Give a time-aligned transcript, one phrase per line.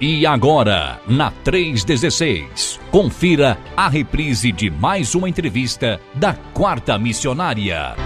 [0.00, 7.96] E agora, na 316, confira a reprise de mais uma entrevista da Quarta Missionária.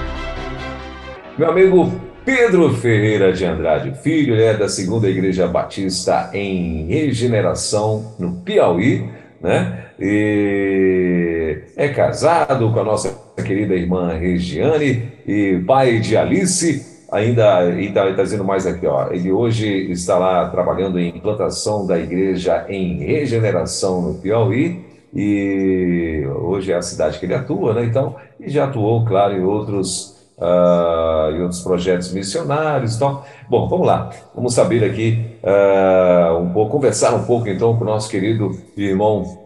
[1.37, 1.93] Meu amigo
[2.25, 9.89] Pedro Ferreira de Andrade Filho, é da Segunda Igreja Batista em Regeneração, no Piauí, né?
[10.01, 18.11] E é casado com a nossa querida irmã Regiane e pai de Alice ainda está
[18.15, 19.13] tá dizendo mais aqui, ó.
[19.13, 24.83] Ele hoje está lá trabalhando em implantação da igreja em regeneração no Piauí
[25.15, 27.85] e hoje é a cidade que ele atua, né?
[27.85, 33.23] Então, e já atuou, claro, em outros uh, em outros projetos missionários, então.
[33.49, 34.11] Bom, vamos lá.
[34.35, 39.39] Vamos saber aqui uh, um pouco, conversar um pouco então com o nosso querido irmão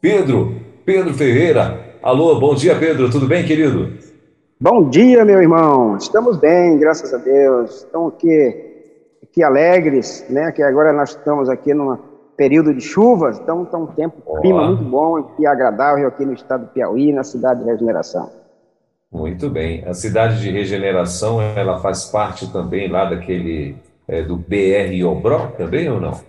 [0.00, 0.56] Pedro,
[0.86, 1.98] Pedro Ferreira.
[2.02, 3.10] Alô, bom dia, Pedro.
[3.10, 4.09] Tudo bem, querido?
[4.62, 5.96] Bom dia, meu irmão.
[5.96, 7.76] Estamos bem, graças a Deus.
[7.76, 8.92] Estamos aqui,
[9.22, 10.52] aqui alegres, né?
[10.52, 11.96] Que agora nós estamos aqui num
[12.36, 14.42] período de chuvas, então está um tempo, Olá.
[14.42, 18.30] clima muito bom e agradável aqui no estado do Piauí, na cidade de Regeneração.
[19.10, 19.82] Muito bem.
[19.86, 25.88] A cidade de Regeneração, ela faz parte também lá daquele é, do BR Obró também
[25.88, 26.20] ou não?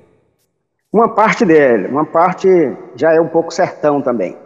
[0.94, 2.48] Uma parte dele, uma parte
[2.96, 4.38] já é um pouco sertão também.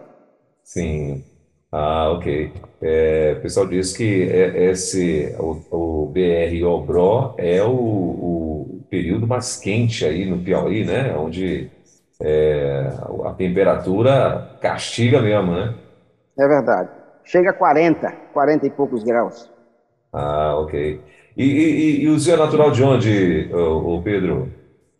[0.63, 1.23] Sim.
[1.71, 2.53] Ah, ok.
[2.81, 9.27] É, o pessoal diz que é, esse, o, o BR Obró é o, o, período
[9.27, 11.15] mais quente aí no Piauí, né?
[11.17, 11.69] Onde
[12.21, 12.89] é,
[13.25, 15.73] a temperatura castiga mesmo, né?
[16.37, 16.89] É verdade.
[17.23, 19.51] Chega a 40, 40 e poucos graus.
[20.13, 21.01] Ah, ok.
[21.35, 24.49] E, e, e o senhor é natural de onde, o, Pedro?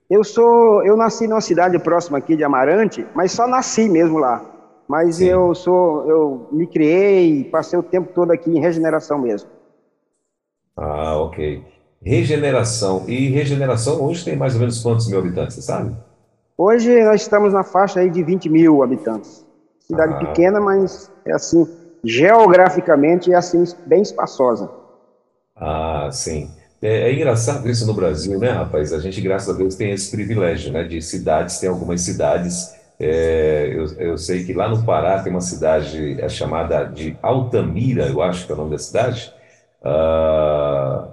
[0.09, 4.54] Eu sou, eu nasci numa cidade próxima aqui de Amarante, mas só nasci mesmo lá.
[4.87, 5.25] Mas Sim.
[5.25, 9.49] eu sou, eu me criei, passei o tempo todo aqui em regeneração mesmo.
[10.77, 11.63] Ah, ok.
[12.01, 13.03] Regeneração.
[13.07, 15.95] E regeneração hoje tem mais ou menos quantos mil habitantes, você sabe?
[16.57, 19.45] Hoje nós estamos na faixa aí de 20 mil habitantes.
[19.79, 20.17] Cidade ah.
[20.19, 21.67] pequena, mas é assim,
[22.03, 24.69] geograficamente é assim, bem espaçosa.
[25.55, 26.49] Ah, sim.
[26.81, 28.93] É, é, engraçado isso no Brasil, né, rapaz?
[28.93, 30.83] A gente, graças a Deus, tem esse privilégio, né?
[30.83, 35.41] De cidades, tem algumas cidades é, eu, eu, sei que lá no Pará tem uma
[35.41, 39.33] cidade é chamada de Altamira, eu acho que é o nome da cidade.
[39.83, 41.07] Ah,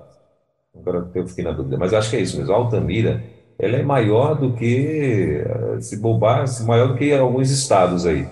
[0.74, 2.52] agora eu fiquei na dúvida, mas acho que é isso mesmo.
[2.52, 3.22] Altamira,
[3.58, 5.44] ela é maior do que,
[5.80, 8.28] se bobar, maior do que alguns estados aí.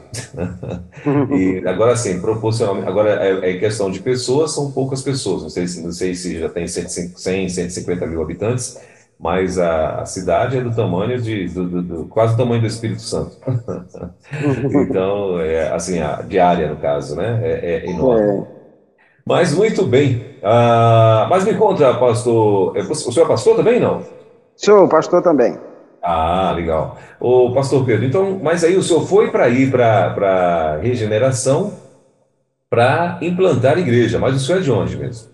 [1.31, 5.43] e agora sim, proporcionalmente, agora é, é, questão de pessoas, são poucas pessoas.
[5.43, 8.79] Não sei, não sei se já tem 100, 150 mil habitantes
[9.21, 12.67] mas a, a, cidade é do tamanho de do, do, do, quase o tamanho do
[12.67, 13.37] Espírito Santo.
[14.65, 17.39] então, é, assim, a diária no caso, né?
[17.43, 18.47] É, é enorme.
[18.47, 18.61] É.
[19.27, 20.25] Mas muito bem.
[20.43, 24.03] Ah, mas me conta, pastor, é, o senhor é pastor também, não?
[24.57, 25.59] Sou pastor também.
[26.03, 26.97] Ah, legal.
[27.21, 31.75] O pastor Pedro, então, mas aí o senhor foi para ir para regeneração
[32.71, 35.29] para implantar igreja, mas o senhor é de onde mesmo?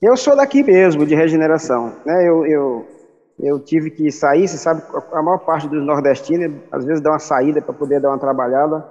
[0.00, 1.92] Eu sou daqui mesmo, de regeneração.
[2.04, 2.26] Né?
[2.26, 2.95] Eu, eu
[3.38, 4.82] eu tive que sair, você sabe,
[5.12, 8.84] a maior parte dos nordestinos, às vezes dá uma saída para poder dar uma trabalhada.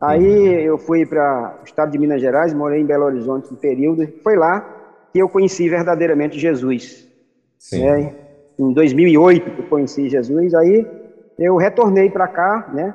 [0.00, 0.60] Aí uhum.
[0.60, 4.36] eu fui para o estado de Minas Gerais, morei em Belo Horizonte um período, foi
[4.36, 4.60] lá
[5.12, 7.08] que eu conheci verdadeiramente Jesus.
[7.58, 7.84] Sim.
[7.84, 8.14] Né?
[8.58, 10.86] Em 2008 que eu conheci Jesus, aí
[11.38, 12.94] eu retornei para cá, né,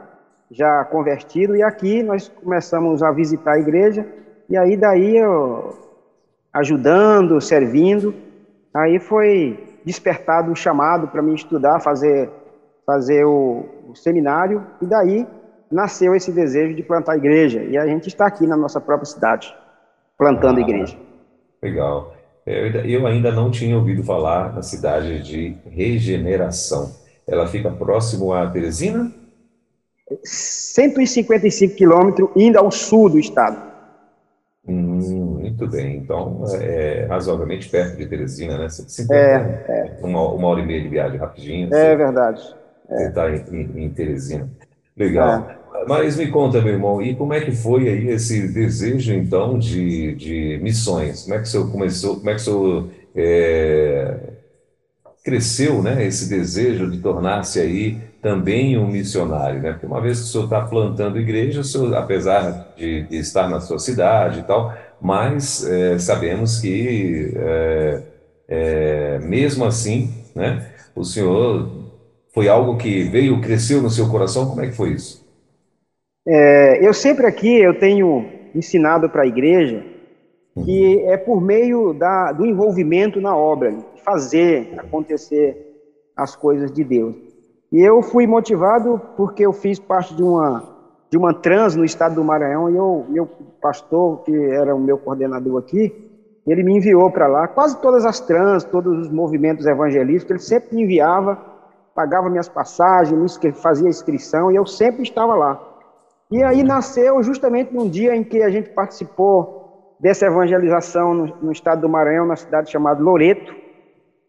[0.52, 4.06] já convertido, e aqui nós começamos a visitar a igreja,
[4.50, 5.78] e aí daí eu
[6.54, 8.14] ajudando, servindo,
[8.74, 12.30] aí foi despertado o chamado para mim estudar, fazer,
[12.86, 15.28] fazer o, o, seminário, e daí
[15.72, 17.64] nasceu esse desejo de plantar igreja.
[17.64, 19.56] E a gente está aqui na nossa própria cidade,
[20.18, 20.98] plantando ah, igreja.
[21.62, 22.14] Legal.
[22.46, 26.92] Eu ainda não tinha ouvido falar na cidade de Regeneração.
[27.28, 29.12] Ela fica próximo a Teresina?
[30.24, 33.62] 155 quilômetros, indo ao sul do estado.
[34.68, 35.29] Hum,
[35.60, 35.98] muito bem.
[35.98, 38.70] Então, é, é razoavelmente perto de Teresina, né?
[38.70, 40.06] 50, é, é.
[40.06, 41.74] Uma, uma hora e meia de viagem rapidinho.
[41.74, 42.42] É verdade.
[42.88, 44.50] Você está em, em, em, Teresina.
[44.98, 45.50] Legal.
[45.50, 45.86] É.
[45.88, 50.16] Mas me conta, meu irmão, e como é que foi aí esse desejo, então, de,
[50.16, 51.24] de missões?
[51.24, 54.18] Como é que o senhor começou, como é que o senhor é,
[55.24, 59.72] cresceu, né, esse desejo de tornar-se aí também um missionário, né?
[59.72, 63.48] Porque uma vez que o senhor está plantando igreja, o senhor, apesar de, de, estar
[63.50, 68.04] na sua cidade e tal, mas é, sabemos que é,
[68.48, 70.72] é, mesmo assim, né?
[70.96, 71.70] O senhor
[72.34, 74.50] foi algo que veio, cresceu no seu coração.
[74.50, 75.26] Como é que foi isso?
[76.28, 79.84] É, eu sempre aqui eu tenho ensinado para a igreja
[80.66, 81.10] que uhum.
[81.10, 85.56] é por meio da, do envolvimento na obra, fazer acontecer
[86.16, 87.16] as coisas de Deus.
[87.72, 90.79] E eu fui motivado porque eu fiz parte de uma,
[91.10, 93.28] de uma trans no estado do Maranhão e eu, meu
[93.62, 96.10] pastor, que era o meu coordenador aqui,
[96.48, 97.48] ele me enviou para lá.
[97.48, 101.38] Quase todas as trans, todos os movimentos evangelísticos, ele sempre me enviava,
[101.96, 105.60] pagava minhas passagens, fazia inscrição e eu sempre estava lá.
[106.32, 111.52] E aí nasceu justamente num dia em que a gente participou dessa evangelização no, no
[111.52, 113.54] estado do Maranhão, na cidade chamada Loreto.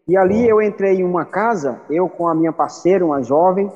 [0.07, 3.71] E ali eu entrei em uma casa, eu com a minha parceira, uma jovem,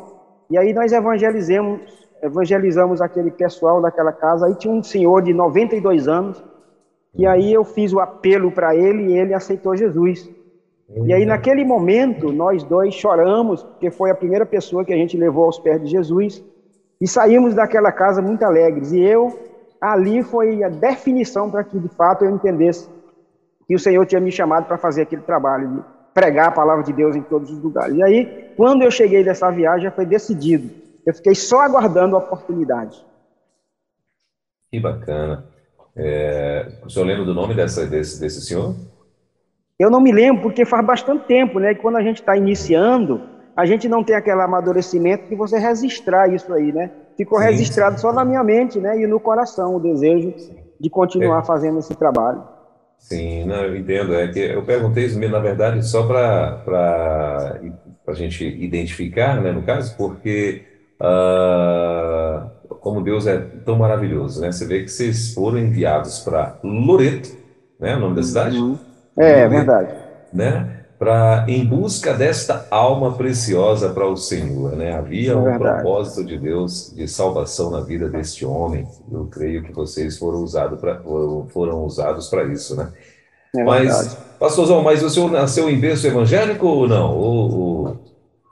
[0.49, 1.81] e aí nós evangelizamos,
[2.21, 4.47] evangelizamos aquele pessoal daquela casa.
[4.47, 6.43] Aí tinha um senhor de 92 anos,
[7.13, 10.29] e aí eu fiz o apelo para ele e ele aceitou Jesus.
[11.05, 15.17] E aí naquele momento nós dois choramos, porque foi a primeira pessoa que a gente
[15.17, 16.43] levou aos pés de Jesus,
[17.01, 18.91] e saímos daquela casa muito alegres.
[18.91, 19.37] E eu
[19.79, 22.89] ali foi a definição para que de fato eu entendesse
[23.67, 25.83] que o Senhor tinha me chamado para fazer aquele trabalho de
[26.13, 27.95] pregar a palavra de Deus em todos os lugares.
[27.95, 30.69] E aí, quando eu cheguei dessa viagem, já foi decidido.
[31.05, 33.05] Eu fiquei só aguardando a oportunidade.
[34.71, 35.45] Que bacana.
[35.95, 38.75] É, o senhor lembra do nome dessa, desse, desse senhor?
[39.79, 41.75] Eu não me lembro, porque faz bastante tempo, né?
[41.75, 43.21] Quando a gente está iniciando,
[43.55, 46.91] a gente não tem aquele amadurecimento de você registrar isso aí, né?
[47.15, 48.01] Ficou sim, registrado sim.
[48.01, 48.99] só na minha mente, né?
[48.99, 50.33] E no coração o desejo
[50.79, 51.45] de continuar é.
[51.45, 52.43] fazendo esse trabalho.
[52.97, 54.13] Sim, não, eu entendo.
[54.13, 57.59] É que eu perguntei isso, na verdade, só para
[58.07, 60.63] a gente identificar, né, no caso, porque
[61.01, 62.49] uh,
[62.79, 64.51] como Deus é tão maravilhoso, né?
[64.51, 67.29] Você vê que vocês foram enviados para Loreto,
[67.79, 68.57] né, o nome da cidade?
[68.57, 68.77] Uhum.
[69.17, 69.93] É, é verdade.
[70.33, 70.75] Né?
[70.97, 74.95] para em busca desta alma preciosa para o Senhor, né?
[74.95, 78.87] Havia é um propósito de Deus de salvação na vida deste homem.
[79.11, 81.01] Eu creio que vocês foram usados para
[81.49, 82.91] foram usados para isso, né?
[83.55, 87.15] É mas, pastorzão, mas o senhor nasceu em berço evangélico ou não?
[87.15, 87.99] Ou,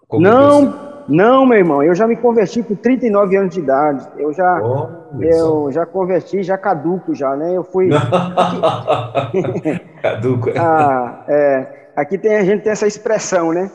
[0.10, 1.84] ou não, não, meu irmão.
[1.84, 4.08] Eu já me converti com 39 anos de idade.
[4.18, 7.56] Eu já, oh, eu já converti, já caduco já, né?
[7.56, 7.90] Eu fui.
[10.02, 10.50] caduco.
[10.58, 11.84] ah, é.
[11.96, 13.70] Aqui tem, a gente tem essa expressão, né?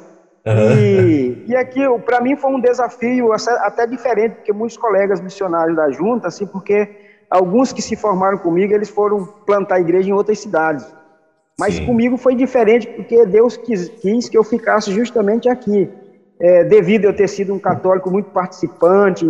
[0.46, 5.90] E, e aqui, para mim, foi um desafio até diferente, porque muitos colegas missionários da
[5.90, 6.88] junta, assim, porque
[7.30, 10.86] alguns que se formaram comigo, eles foram plantar igreja em outras cidades.
[11.58, 11.86] Mas Sim.
[11.86, 15.90] comigo foi diferente, porque Deus quis, quis, que eu ficasse justamente aqui.
[16.40, 19.26] É, devido a eu ter sido um católico muito participante,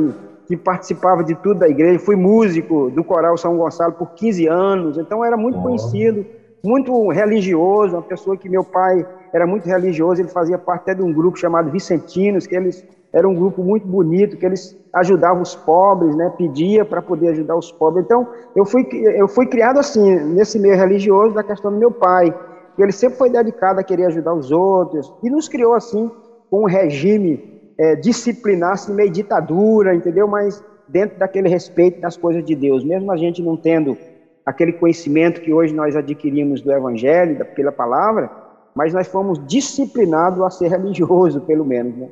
[0.47, 4.99] que participava de tudo da igreja, fui músico do Coral São Gonçalo por 15 anos,
[4.99, 5.63] então era muito oh.
[5.63, 6.25] conhecido
[6.63, 11.03] muito religioso, uma pessoa que meu pai era muito religioso, ele fazia parte até de
[11.03, 15.57] um grupo chamado Vicentinos, que eles era um grupo muito bonito, que eles ajudavam os
[15.57, 18.05] pobres, né, pedia para poder ajudar os pobres.
[18.05, 22.35] Então, eu fui eu fui criado assim, nesse meio religioso da questão do meu pai,
[22.77, 26.11] que ele sempre foi dedicado a querer ajudar os outros e nos criou assim
[26.51, 30.27] com um regime é, disciplinar, assim, meio ditadura, entendeu?
[30.27, 33.97] Mas dentro daquele respeito das coisas de Deus, mesmo a gente não tendo
[34.45, 38.31] aquele conhecimento que hoje nós adquirimos do Evangelho, pela palavra,
[38.75, 42.09] mas nós fomos disciplinados a ser religioso, pelo menos, né?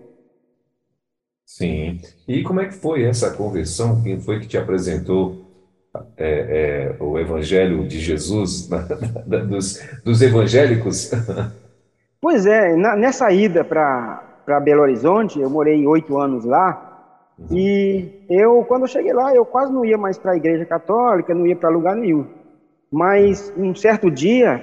[1.47, 2.01] Sim.
[2.27, 4.03] E como é que foi essa conversão?
[4.03, 5.47] Quem foi que te apresentou
[6.17, 8.69] é, é, o Evangelho de Jesus
[9.49, 11.13] dos, dos evangélicos?
[12.21, 14.26] Pois é, na, nessa ida para
[14.61, 16.87] Belo Horizonte, eu morei oito anos lá,
[17.39, 17.49] Uhum.
[17.51, 21.35] E eu, quando eu cheguei lá, eu quase não ia mais para a igreja católica,
[21.35, 22.27] não ia para lugar nenhum.
[22.91, 24.63] Mas um certo dia,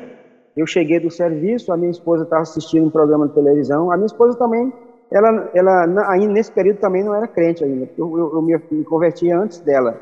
[0.58, 4.08] eu cheguei do serviço, a minha esposa estava assistindo um programa de televisão, a minha
[4.08, 4.74] esposa também,
[5.12, 8.84] ela, ela ainda nesse período também não era crente ainda, eu, eu, eu me, me
[8.84, 9.96] converti antes dela.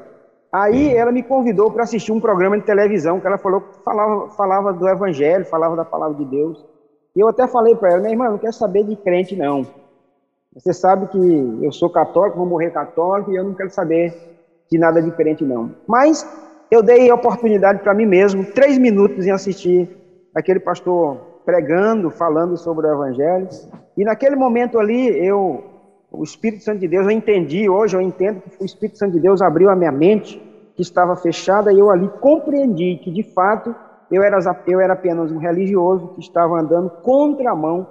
[0.53, 4.73] Aí ela me convidou para assistir um programa de televisão que ela falou falava, falava
[4.73, 6.65] do evangelho, falava da palavra de Deus.
[7.15, 9.65] E eu até falei para ela, minha irmã, não quero saber de crente não.
[10.53, 14.13] Você sabe que eu sou católico, vou morrer católico e eu não quero saber
[14.69, 15.71] de nada diferente, não.
[15.87, 16.25] Mas
[16.69, 19.89] eu dei oportunidade para mim mesmo, três minutos, em assistir
[20.33, 23.49] aquele pastor pregando, falando sobre o Evangelho.
[23.97, 25.63] E naquele momento ali, eu,
[26.11, 29.19] o Espírito Santo de Deus, eu entendi, hoje eu entendo que o Espírito Santo de
[29.19, 30.41] Deus abriu a minha mente,
[30.75, 33.75] que estava fechada, e eu ali compreendi que, de fato,
[34.11, 34.37] eu era,
[34.67, 37.87] eu era apenas um religioso que estava andando contramão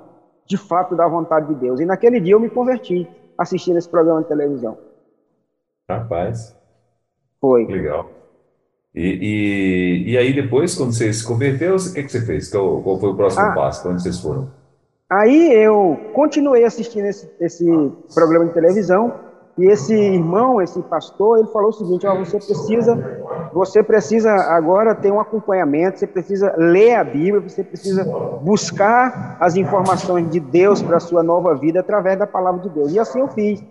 [0.47, 1.81] de fato da vontade de Deus.
[1.81, 3.09] E naquele dia eu me converti
[3.39, 4.77] assistindo esse programa de televisão.
[5.89, 6.57] Rapaz.
[7.41, 7.67] Foi.
[7.67, 8.11] Legal.
[8.95, 12.51] E, e, e aí depois, quando você se converteu, o que, que você fez?
[12.51, 13.83] Qual, qual foi o próximo ah, passo?
[13.83, 14.51] Para onde vocês foram?
[15.09, 17.65] Aí eu continuei assistindo esse, esse
[18.15, 23.51] programa de televisão E esse irmão, esse pastor, ele falou o seguinte: ó, você precisa,
[23.53, 28.05] você precisa agora ter um acompanhamento, você precisa ler a Bíblia, você precisa
[28.43, 32.93] buscar as informações de Deus para a sua nova vida através da palavra de Deus.
[32.93, 33.63] E assim eu fiz.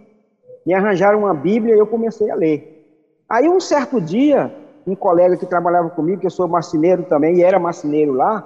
[0.65, 2.79] Me arranjaram uma Bíblia e eu comecei a ler.
[3.27, 4.53] Aí um certo dia,
[4.85, 8.43] um colega que trabalhava comigo, que eu sou marceneiro também, e era marceneiro lá,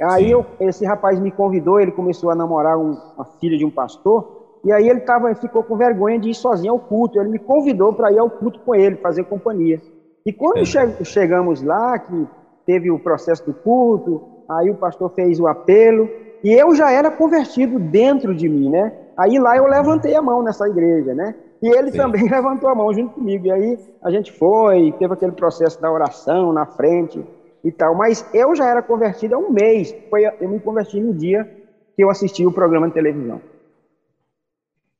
[0.00, 3.70] aí eu, esse rapaz me convidou, ele começou a namorar um, uma filha de um
[3.70, 7.18] pastor, e aí ele tava, ficou com vergonha de ir sozinho ao culto.
[7.18, 9.80] Ele me convidou para ir ao culto com ele, fazer companhia.
[10.24, 12.28] E quando che chegamos lá, que
[12.64, 16.08] teve o processo do culto, aí o pastor fez o apelo,
[16.44, 18.92] e eu já era convertido dentro de mim, né?
[19.16, 21.34] Aí lá eu levantei a mão nessa igreja, né?
[21.60, 21.98] E ele Sim.
[21.98, 23.46] também levantou a mão junto comigo.
[23.46, 27.24] E aí a gente foi, teve aquele processo da oração na frente
[27.64, 27.96] e tal.
[27.96, 29.94] Mas eu já era convertido há um mês.
[30.08, 31.48] Foi, eu me converti no dia
[31.96, 33.40] que eu assisti o programa de televisão.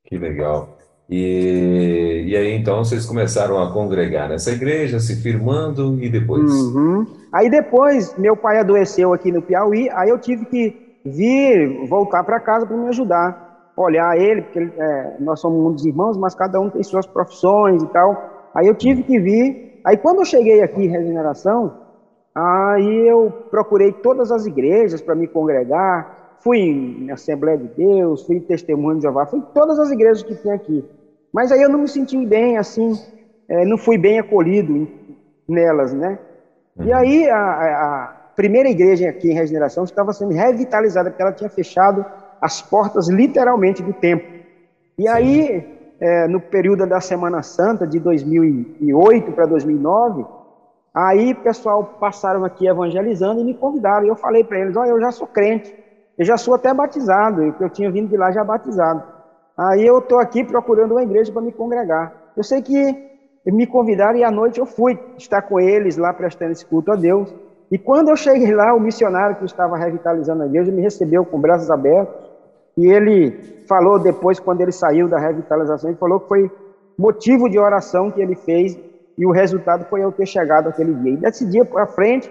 [0.05, 0.77] Que legal.
[1.09, 6.51] E, e aí então vocês começaram a congregar nessa igreja, se firmando e depois?
[6.51, 7.07] Uhum.
[7.33, 12.41] Aí depois meu pai adoeceu aqui no Piauí, aí eu tive que vir, voltar para
[12.41, 16.71] casa para me ajudar, olhar ele, porque é, nós somos muitos irmãos, mas cada um
[16.71, 18.51] tem suas profissões e tal.
[18.55, 19.81] Aí eu tive que vir.
[19.85, 21.75] Aí quando eu cheguei aqui em Regeneração,
[22.35, 28.37] aí eu procurei todas as igrejas para me congregar, fui na Assembleia de Deus, fui
[28.37, 30.85] em Testemunho de Jeová, fui em todas as igrejas que tem aqui.
[31.33, 32.93] Mas aí eu não me senti bem, assim,
[33.49, 34.89] é, não fui bem acolhido
[35.49, 36.19] nelas, né?
[36.77, 36.87] Uhum.
[36.87, 41.51] E aí a, a, primeira igreja aqui em Regeneração estava sendo revitalizada, porque ela tinha
[41.51, 42.05] fechado
[42.41, 44.29] as portas literalmente do templo.
[44.99, 45.09] E Sim.
[45.09, 50.25] aí, é, no período da Semana Santa de 2008 para 2009,
[50.95, 54.07] aí o pessoal passaram aqui evangelizando e me convidaram.
[54.07, 55.82] E eu falei para eles: Olha, eu já sou crente.
[56.19, 59.03] Eu já sou até batizado, eu tinha vindo de lá já batizado.
[59.57, 62.13] Aí eu estou aqui procurando uma igreja para me congregar.
[62.37, 63.11] Eu sei que
[63.47, 66.97] me convidaram e à noite eu fui estar com eles lá prestando esse culto a
[66.97, 67.33] Deus.
[67.71, 71.41] E quando eu cheguei lá, o missionário que estava revitalizando a igreja me recebeu com
[71.41, 72.31] braços abertos.
[72.77, 76.51] E ele falou depois, quando ele saiu da revitalização, ele falou que foi
[76.99, 78.79] motivo de oração que ele fez
[79.17, 81.13] e o resultado foi eu ter chegado aquele dia.
[81.13, 82.31] E desse dia para frente,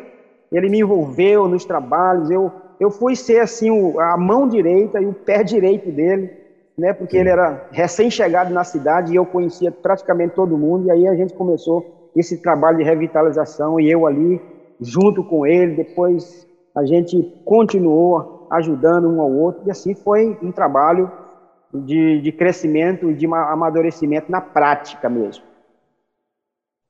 [0.52, 3.70] ele me envolveu nos trabalhos, eu eu fui ser assim
[4.00, 6.32] a mão direita e o pé direito dele,
[6.76, 6.92] né?
[6.92, 7.20] Porque Sim.
[7.20, 10.88] ele era recém-chegado na cidade e eu conhecia praticamente todo mundo.
[10.88, 14.42] E aí a gente começou esse trabalho de revitalização e eu ali
[14.80, 15.76] junto com ele.
[15.76, 21.12] Depois a gente continuou ajudando um ao outro e assim foi um trabalho
[21.72, 25.44] de, de crescimento e de amadurecimento na prática mesmo.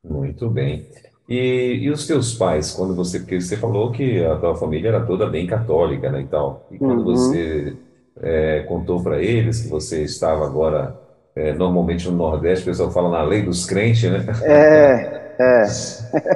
[0.02, 0.88] Muito bem.
[1.30, 5.02] E, e os teus pais, quando você, porque você falou que a tua família era
[5.02, 6.68] toda bem católica, né, e tal.
[6.72, 7.16] E quando uhum.
[7.16, 7.74] você
[8.22, 11.00] é, contou para eles que você estava agora,
[11.36, 14.26] é, normalmente no Nordeste, o pessoal fala na lei dos crentes, né?
[14.44, 15.64] É, é.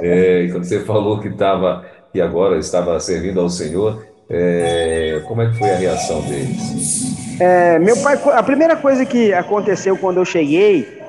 [0.02, 5.42] é e quando você falou que estava, que agora estava servindo ao Senhor, é, como
[5.42, 7.38] é que foi a reação deles?
[7.38, 11.00] É, meu pai, a primeira coisa que aconteceu quando eu cheguei,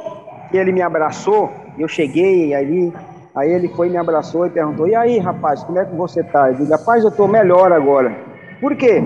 [0.54, 2.94] ele me abraçou, eu cheguei ali,
[3.38, 6.50] Aí ele foi, me abraçou e perguntou: E aí, rapaz, como é que você tá?
[6.50, 8.12] Eu digo: Rapaz, eu estou melhor agora.
[8.60, 9.04] Por quê?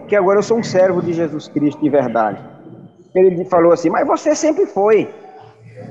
[0.00, 2.38] Porque agora eu sou um servo de Jesus Cristo de verdade.
[3.14, 5.08] Ele falou assim: Mas você sempre foi.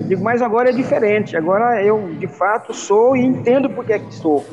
[0.02, 1.36] Eu digo: Mas agora é diferente.
[1.36, 4.46] Agora eu, de fato, sou e entendo por que é que sou.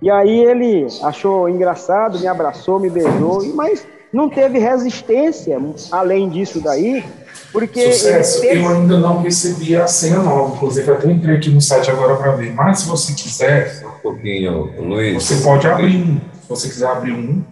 [0.00, 6.60] E aí ele achou engraçado, me abraçou, me beijou, mas não teve resistência além disso
[6.62, 7.04] daí,
[7.52, 7.92] porque.
[7.92, 8.60] Sucesso, teve...
[8.60, 12.32] eu ainda não recebi a senha nova, inclusive até entrei aqui no site agora para
[12.32, 12.52] ver.
[12.54, 13.82] Mas se você quiser.
[13.84, 15.22] Um pouquinho, Luiz.
[15.22, 16.20] Você pode abrir um.
[16.42, 17.42] Se você quiser abrir um,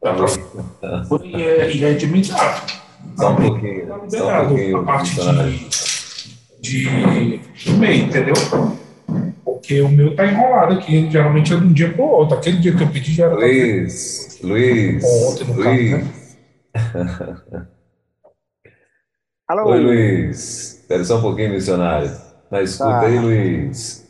[0.00, 0.14] tá
[1.24, 2.80] e é, e é de imediato.
[3.16, 3.86] Só um pouquinho.
[4.08, 4.78] Só um pouquinho.
[4.78, 5.14] A parte
[6.60, 8.34] de, de, de meio, entendeu?
[9.44, 12.38] Porque o meu tá enrolado aqui, geralmente é de um dia para o outro.
[12.38, 13.34] Aquele dia que eu pedi já era.
[13.34, 15.04] Luiz, Luiz.
[15.04, 15.90] Ontem no Luiz.
[15.92, 17.66] Caso, né?
[19.50, 19.68] Alô?
[19.68, 20.74] Oi, Luiz.
[20.74, 22.08] Espera só um pouquinho, missionário.
[22.48, 23.00] Na escuta tá.
[23.00, 24.08] aí, Luiz.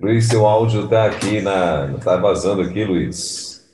[0.00, 1.92] Luiz, seu áudio está aqui na.
[1.96, 3.64] Está vazando aqui, Luiz.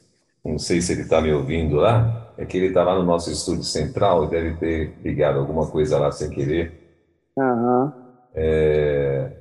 [0.44, 2.30] Não sei se ele está me ouvindo lá.
[2.36, 5.98] É que ele está lá no nosso estúdio central e deve ter ligado alguma coisa
[5.98, 6.74] lá sem querer.
[7.38, 7.84] Aham.
[7.84, 7.92] Uhum.
[8.34, 9.32] É...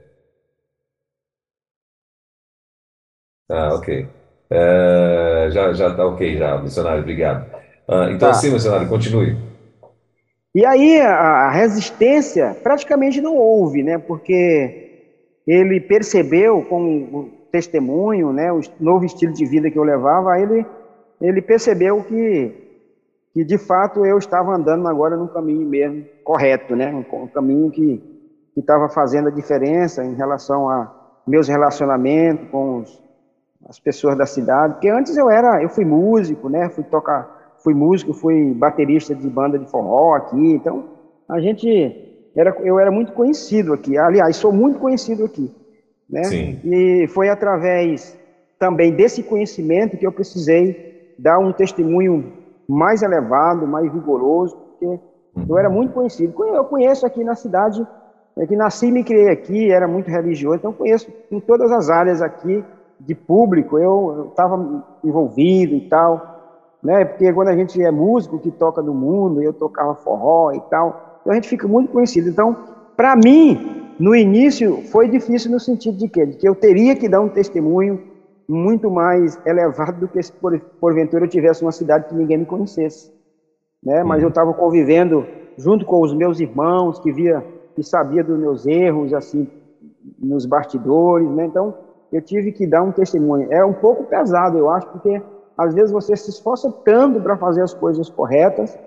[3.50, 4.08] Ah, ok.
[4.50, 5.50] É...
[5.52, 7.46] Já, já tá ok, já, missionário, obrigado.
[7.86, 8.34] Ah, então, tá.
[8.34, 9.49] sim, missionário, continue.
[10.54, 13.98] E aí a resistência praticamente não houve, né?
[13.98, 14.90] Porque
[15.46, 20.66] ele percebeu com o testemunho, né, o novo estilo de vida que eu levava, ele
[21.20, 22.70] ele percebeu que
[23.34, 26.94] que de fato eu estava andando agora no caminho mesmo correto, né?
[26.94, 28.02] Um, caminho que
[28.58, 30.92] estava fazendo a diferença em relação a
[31.28, 33.04] meus relacionamentos com os,
[33.68, 36.70] as pessoas da cidade, porque antes eu era, eu fui músico, né?
[36.70, 40.86] Fui tocar, fui músico, fui baterista de banda de forró aqui, então
[41.28, 43.98] a gente era, eu era muito conhecido aqui.
[43.98, 45.52] Aliás, sou muito conhecido aqui,
[46.10, 46.24] né?
[46.24, 46.60] Sim.
[46.64, 48.18] E foi através
[48.58, 52.34] também desse conhecimento que eu precisei dar um testemunho
[52.68, 55.00] mais elevado, mais vigoroso, porque
[55.48, 56.34] eu era muito conhecido.
[56.44, 57.86] Eu conheço aqui na cidade,
[58.38, 61.90] é que nasci e me criei aqui, era muito religioso, então conheço em todas as
[61.90, 62.64] áreas aqui
[63.00, 66.39] de público, eu estava envolvido e tal,
[66.84, 67.06] né?
[67.06, 71.20] Porque quando a gente é músico que toca no mundo, eu tocava forró e tal,
[71.22, 72.30] então a gente fica muito conhecido.
[72.30, 72.56] Então,
[72.96, 76.26] para mim, no início foi difícil no sentido de quê?
[76.26, 78.02] De que eu teria que dar um testemunho
[78.48, 82.46] muito mais elevado do que se por, porventura eu tivesse uma cidade que ninguém me
[82.46, 83.12] conhecesse,
[83.84, 84.04] né?
[84.04, 85.26] Mas eu estava convivendo
[85.58, 87.46] junto com os meus irmãos que via
[87.76, 89.48] que sabia dos meus erros assim
[90.18, 91.46] nos bastidores, né?
[91.46, 91.76] Então
[92.12, 93.48] eu tive que dar um testemunho.
[93.52, 95.22] É um pouco pesado, eu acho, porque
[95.60, 98.80] às vezes você se esforça tanto para fazer as coisas corretas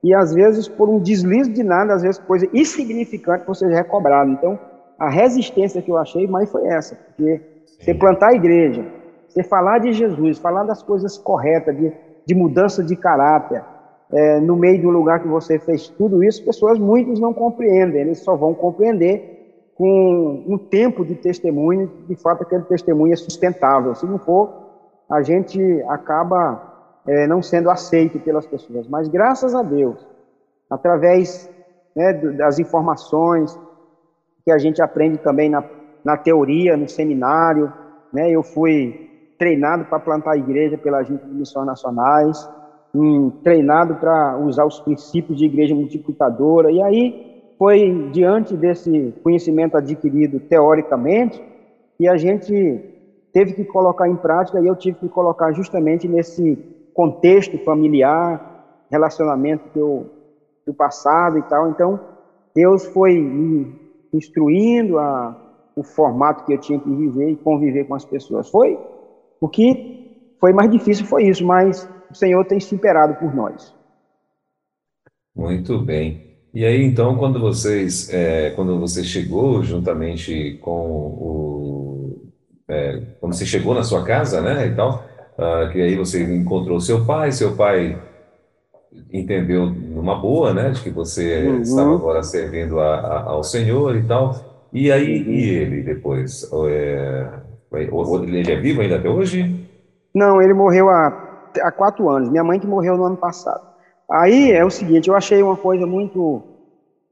[0.00, 3.82] e às vezes por um deslize de nada, às vezes coisa insignificante você já é
[3.82, 4.30] cobrado.
[4.30, 4.56] Então
[4.96, 8.84] a resistência que eu achei mais foi essa, porque você plantar a igreja,
[9.28, 11.92] você falar de Jesus, falar das coisas corretas, de,
[12.24, 13.64] de mudança de caráter,
[14.12, 18.20] é, no meio do lugar que você fez tudo isso, pessoas muitos não compreendem, eles
[18.20, 23.94] só vão compreender com um tempo de testemunho, de fato aquele testemunho é sustentável.
[23.94, 24.59] Se não for,
[25.10, 26.70] a gente acaba
[27.06, 28.86] é, não sendo aceito pelas pessoas.
[28.86, 30.06] Mas graças a Deus,
[30.68, 31.50] através
[31.96, 33.58] né, das informações
[34.44, 35.64] que a gente aprende também na,
[36.04, 37.72] na teoria, no seminário,
[38.12, 42.48] né, eu fui treinado para plantar a igreja pela gente de missões nacionais,
[42.94, 46.70] um, treinado para usar os princípios de igreja multiplicadora.
[46.70, 51.42] E aí foi diante desse conhecimento adquirido teoricamente
[51.96, 52.99] que a gente
[53.32, 56.56] teve que colocar em prática e eu tive que colocar justamente nesse
[56.94, 60.06] contexto familiar, relacionamento eu,
[60.66, 61.70] do passado e tal.
[61.70, 62.00] Então,
[62.54, 63.74] Deus foi me
[64.12, 65.36] instruindo a,
[65.76, 68.48] o formato que eu tinha que viver e conviver com as pessoas.
[68.48, 68.78] Foi
[69.40, 73.74] o que foi mais difícil foi isso, mas o Senhor tem se imperado por nós.
[75.36, 76.30] Muito bem.
[76.52, 81.89] E aí, então, quando vocês, é, quando você chegou juntamente com o,
[82.70, 85.04] é, quando você chegou na sua casa, né, e tal,
[85.36, 87.98] uh, que aí você encontrou seu pai, seu pai
[89.12, 91.60] entendeu numa boa, né, de que você uhum.
[91.60, 94.34] estava agora servindo a, a, ao Senhor e tal.
[94.72, 96.48] E aí, e ele depois?
[96.68, 97.28] É,
[97.72, 99.68] ele é vivo ainda até hoje?
[100.14, 101.08] Não, ele morreu há,
[101.60, 102.30] há quatro anos.
[102.30, 103.62] Minha mãe que morreu no ano passado.
[104.08, 106.42] Aí é o seguinte, eu achei uma coisa muito,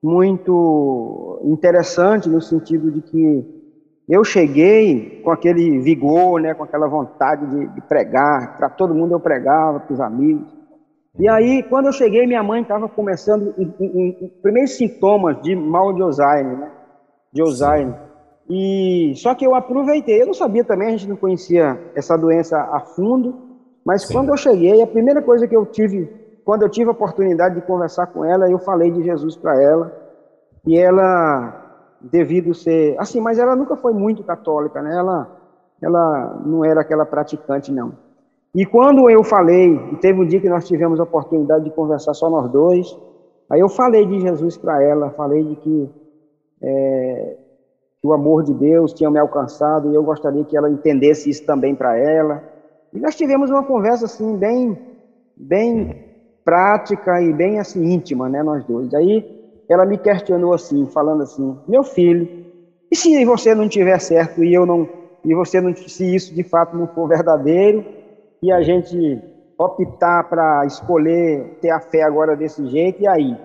[0.02, 3.57] muito interessante no sentido de que
[4.08, 9.12] eu cheguei com aquele vigor, né, com aquela vontade de, de pregar, para todo mundo
[9.12, 10.56] eu pregava, para os amigos.
[11.18, 15.54] E aí, quando eu cheguei, minha mãe estava começando, em, em, em, primeiros sintomas de
[15.54, 16.70] mal de Alzheimer, né?
[17.32, 17.96] De Alzheimer.
[18.48, 22.56] E só que eu aproveitei, eu não sabia também, a gente não conhecia essa doença
[22.56, 23.34] a fundo,
[23.84, 24.14] mas Sim.
[24.14, 26.08] quando eu cheguei, a primeira coisa que eu tive,
[26.44, 29.92] quando eu tive a oportunidade de conversar com ela, eu falei de Jesus para ela.
[30.66, 31.57] E ela,
[32.00, 34.96] devido ser, assim, mas ela nunca foi muito católica, né?
[34.96, 35.28] Ela,
[35.82, 37.92] ela não era aquela praticante não.
[38.54, 42.14] E quando eu falei, e teve um dia que nós tivemos a oportunidade de conversar
[42.14, 42.96] só nós dois,
[43.50, 45.90] aí eu falei de Jesus para ela, falei de que
[46.62, 47.36] é,
[48.00, 51.44] que o amor de Deus tinha me alcançado e eu gostaria que ela entendesse isso
[51.44, 52.42] também para ela.
[52.92, 54.78] E nós tivemos uma conversa assim bem
[55.36, 56.04] bem
[56.44, 58.92] prática e bem assim íntima, né, nós dois.
[58.94, 59.37] Aí
[59.68, 62.46] ela me questionou assim, falando assim: "Meu filho,
[62.90, 64.88] e se você não tiver certo e eu não
[65.24, 67.84] e você não se isso de fato não for verdadeiro
[68.42, 69.20] e a gente
[69.58, 73.36] optar para escolher ter a fé agora desse jeito e aí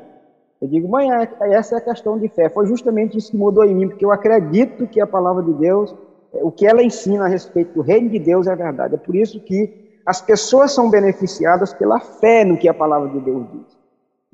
[0.64, 2.48] eu digo, mãe, é, essa é a questão de fé.
[2.48, 5.94] Foi justamente isso que mudou em mim, porque eu acredito que a palavra de Deus,
[6.32, 8.96] o que ela ensina a respeito do reino de Deus é verdade.
[8.96, 13.20] É por isso que as pessoas são beneficiadas pela fé no que a palavra de
[13.20, 13.73] Deus diz.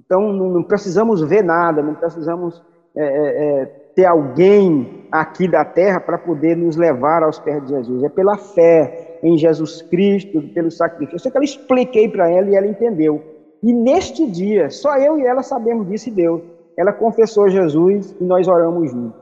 [0.05, 2.61] Então, não precisamos ver nada, não precisamos
[2.95, 7.69] é, é, é, ter alguém aqui da terra para poder nos levar aos pés de
[7.69, 8.03] Jesus.
[8.03, 11.15] É pela fé em Jesus Cristo, pelo sacrifício.
[11.15, 13.21] Eu sei que eu expliquei para ela e ela entendeu.
[13.61, 16.41] E neste dia, só eu e ela sabemos disso e Deus.
[16.77, 19.19] Ela confessou Jesus e nós oramos juntos.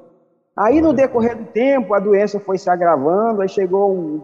[0.56, 4.22] Aí, no decorrer do tempo, a doença foi se agravando, aí chegou um,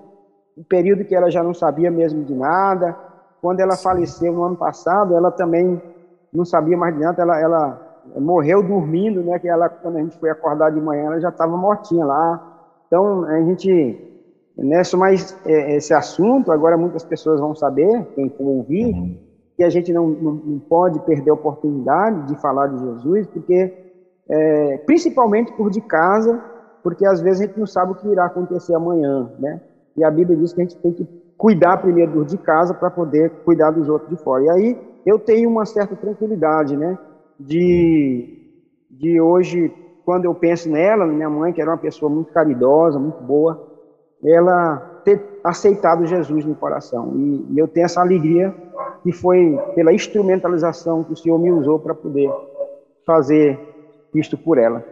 [0.58, 2.96] um período que ela já não sabia mesmo de nada,
[3.42, 5.82] quando ela faleceu no ano passado, ela também
[6.34, 9.38] não sabia mais de nada, ela, ela morreu dormindo, né?
[9.40, 12.72] Que ela, quando a gente foi acordar de manhã, ela já estava mortinha lá.
[12.88, 14.24] Então, a gente,
[14.58, 19.18] nessa mais é, esse assunto, agora muitas pessoas vão saber, quem for ouvir, uhum.
[19.56, 23.74] que a gente não, não, não, pode perder a oportunidade de falar de Jesus, porque,
[24.28, 26.42] é, principalmente por de casa,
[26.82, 29.62] porque às vezes a gente não sabe o que irá acontecer amanhã, né?
[29.96, 32.90] E a Bíblia diz que a gente tem que cuidar primeiro dos de casa para
[32.90, 34.44] poder cuidar dos outros de fora.
[34.44, 36.98] E aí eu tenho uma certa tranquilidade, né?
[37.40, 38.38] De,
[38.90, 39.72] de hoje,
[40.06, 43.68] quando eu penso nela, minha mãe, que era uma pessoa muito caridosa, muito boa,
[44.24, 47.14] ela ter aceitado Jesus no coração.
[47.16, 48.54] E, e eu tenho essa alegria
[49.04, 52.32] que foi pela instrumentalização que o Senhor me usou para poder
[53.06, 53.60] fazer
[54.16, 54.84] isto por ela.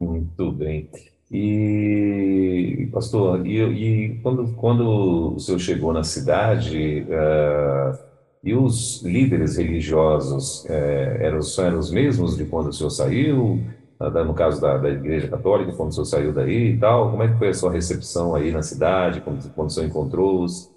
[0.00, 0.88] Muito bem.
[1.30, 8.09] E, pastor, e, e, quando, quando o senhor chegou na cidade, uh,
[8.42, 10.72] e os líderes religiosos uh,
[11.20, 13.60] eram, eram os mesmos de quando o senhor saiu,
[14.00, 17.10] uh, no caso da, da Igreja Católica, quando o senhor saiu daí e tal?
[17.10, 20.70] Como é que foi a sua recepção aí na cidade, quando, quando o senhor encontrou-os?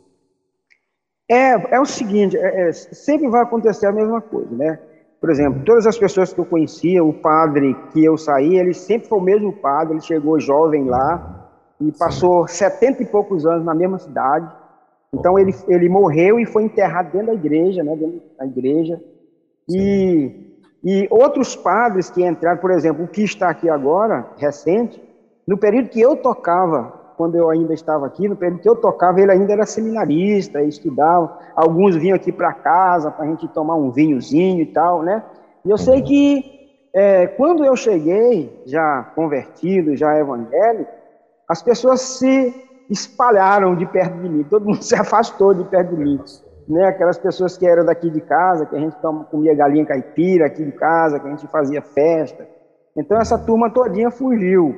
[1.29, 4.79] É, é o seguinte, é, é, sempre vai acontecer a mesma coisa, né?
[5.21, 9.07] Por exemplo, todas as pessoas que eu conhecia, o padre que eu saí, ele sempre
[9.07, 11.49] foi o mesmo padre, ele chegou jovem lá
[11.79, 14.51] e passou setenta e poucos anos na mesma cidade.
[15.13, 18.99] Então ele, ele morreu e foi enterrado dentro da igreja, né, dentro da igreja.
[19.69, 20.31] E,
[20.83, 25.01] e outros padres que entraram, por exemplo, o que está aqui agora, recente,
[25.47, 29.21] no período que eu tocava quando eu ainda estava aqui, no período que eu tocava,
[29.21, 31.37] ele ainda era seminarista, estudava.
[31.55, 35.23] Alguns vinham aqui para casa para a gente tomar um vinhozinho e tal, né?
[35.63, 36.53] E eu sei que
[36.93, 40.91] é, quando eu cheguei, já convertido, já evangélico,
[41.47, 42.53] as pessoas se
[42.89, 46.19] espalharam de perto de mim, todo mundo se afastou de perto de mim.
[46.67, 46.85] Né?
[46.85, 48.95] Aquelas pessoas que eram daqui de casa, que a gente
[49.29, 52.47] comia galinha caipira aqui de casa, que a gente fazia festa.
[52.95, 54.75] Então essa turma todinha fugiu.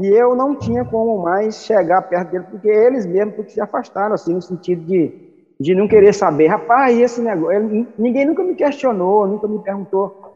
[0.00, 4.32] E eu não tinha como mais chegar perto dele, porque eles mesmos se afastaram, assim,
[4.32, 5.12] no sentido de,
[5.58, 6.46] de não querer saber.
[6.46, 7.52] Rapaz, esse negócio.
[7.52, 10.28] Ele, ninguém nunca me questionou, nunca me perguntou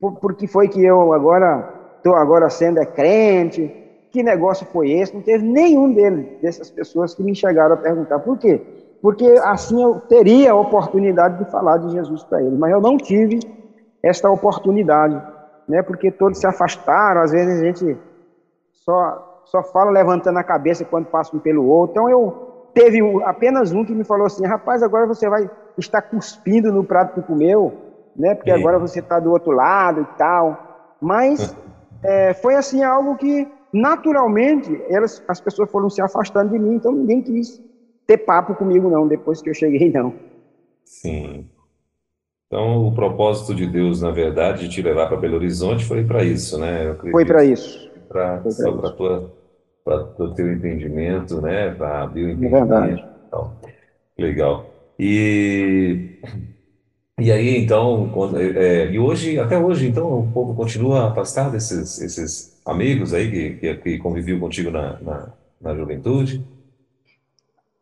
[0.00, 3.85] por, por que foi que eu agora estou agora sendo é crente,
[4.16, 5.14] que negócio foi esse?
[5.14, 8.18] Não teve nenhum deles, dessas pessoas que me chegaram a perguntar.
[8.20, 8.62] Por quê?
[9.02, 12.96] Porque assim eu teria a oportunidade de falar de Jesus para eles, mas eu não
[12.96, 13.40] tive
[14.02, 15.20] esta oportunidade,
[15.68, 15.82] né?
[15.82, 17.98] Porque todos se afastaram, às vezes a gente
[18.72, 21.90] só, só fala levantando a cabeça quando passa um pelo outro.
[21.90, 26.00] Então eu teve um, apenas um que me falou assim, rapaz, agora você vai estar
[26.00, 27.74] cuspindo no prato que comeu,
[28.16, 28.34] né?
[28.34, 30.96] Porque agora você está do outro lado e tal.
[31.02, 31.54] Mas
[32.02, 36.92] é, foi assim algo que naturalmente elas, as pessoas foram se afastando de mim, então
[36.92, 37.62] ninguém quis
[38.06, 40.14] ter papo comigo não depois que eu cheguei não.
[40.84, 41.48] Sim.
[42.46, 46.22] Então, o propósito de Deus, na verdade, de te levar para Belo Horizonte foi para
[46.22, 46.94] isso, né?
[47.10, 49.32] Foi para isso para só para tua
[49.84, 51.70] para o teu entendimento, né?
[51.70, 52.56] Para abrir o entendimento.
[52.56, 53.08] É verdade.
[53.28, 53.52] Então,
[54.18, 54.66] legal.
[54.98, 56.18] E
[57.18, 62.00] e aí então quando, é, e hoje até hoje então o povo continua afastado desses
[62.00, 66.44] esses amigos aí que, que, que conviviam contigo na, na, na juventude.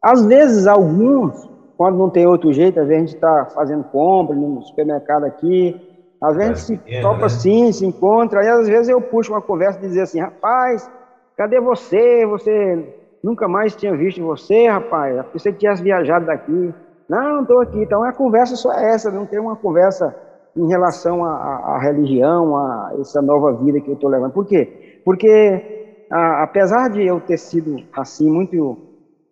[0.00, 4.34] Às vezes alguns quando não tem outro jeito, às vezes a gente está fazendo compra
[4.34, 5.80] no supermercado aqui,
[6.20, 7.24] às vezes se topa né?
[7.24, 10.90] assim, se encontra, aí às vezes eu puxo uma conversa e dizer assim, rapaz,
[11.36, 12.24] cadê você?
[12.26, 15.24] Você nunca mais tinha visto você, rapaz.
[15.32, 16.72] Pensei que tivesse viajado daqui.
[17.08, 17.82] Não, estou aqui.
[17.82, 20.14] Então a conversa só é essa, não tem uma conversa
[20.56, 24.32] em relação à, religião, a essa nova vida que eu estou levando.
[24.32, 25.00] Por quê?
[25.04, 28.78] Porque a, apesar de eu ter sido assim muito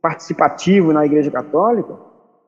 [0.01, 1.95] participativo na Igreja Católica,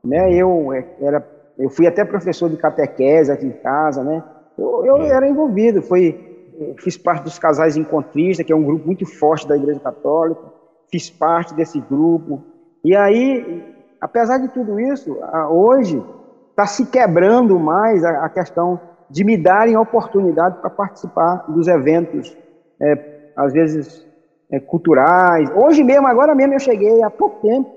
[0.04, 4.22] né, eu é, era eu fui até professor de catequese aqui em casa, né?
[4.58, 9.06] Eu, eu era envolvido, foi, fiz parte dos casais encontristas, que é um grupo muito
[9.06, 10.42] forte da Igreja Católica,
[10.90, 12.42] fiz parte desse grupo.
[12.84, 13.73] E aí,
[14.04, 16.04] apesar de tudo isso, hoje
[16.50, 22.36] está se quebrando mais a, questão de me darem oportunidade para participar dos eventos,
[22.78, 24.06] é, às vezes
[24.52, 25.50] é, culturais.
[25.56, 27.70] Hoje mesmo, agora mesmo eu cheguei há pouco tempo,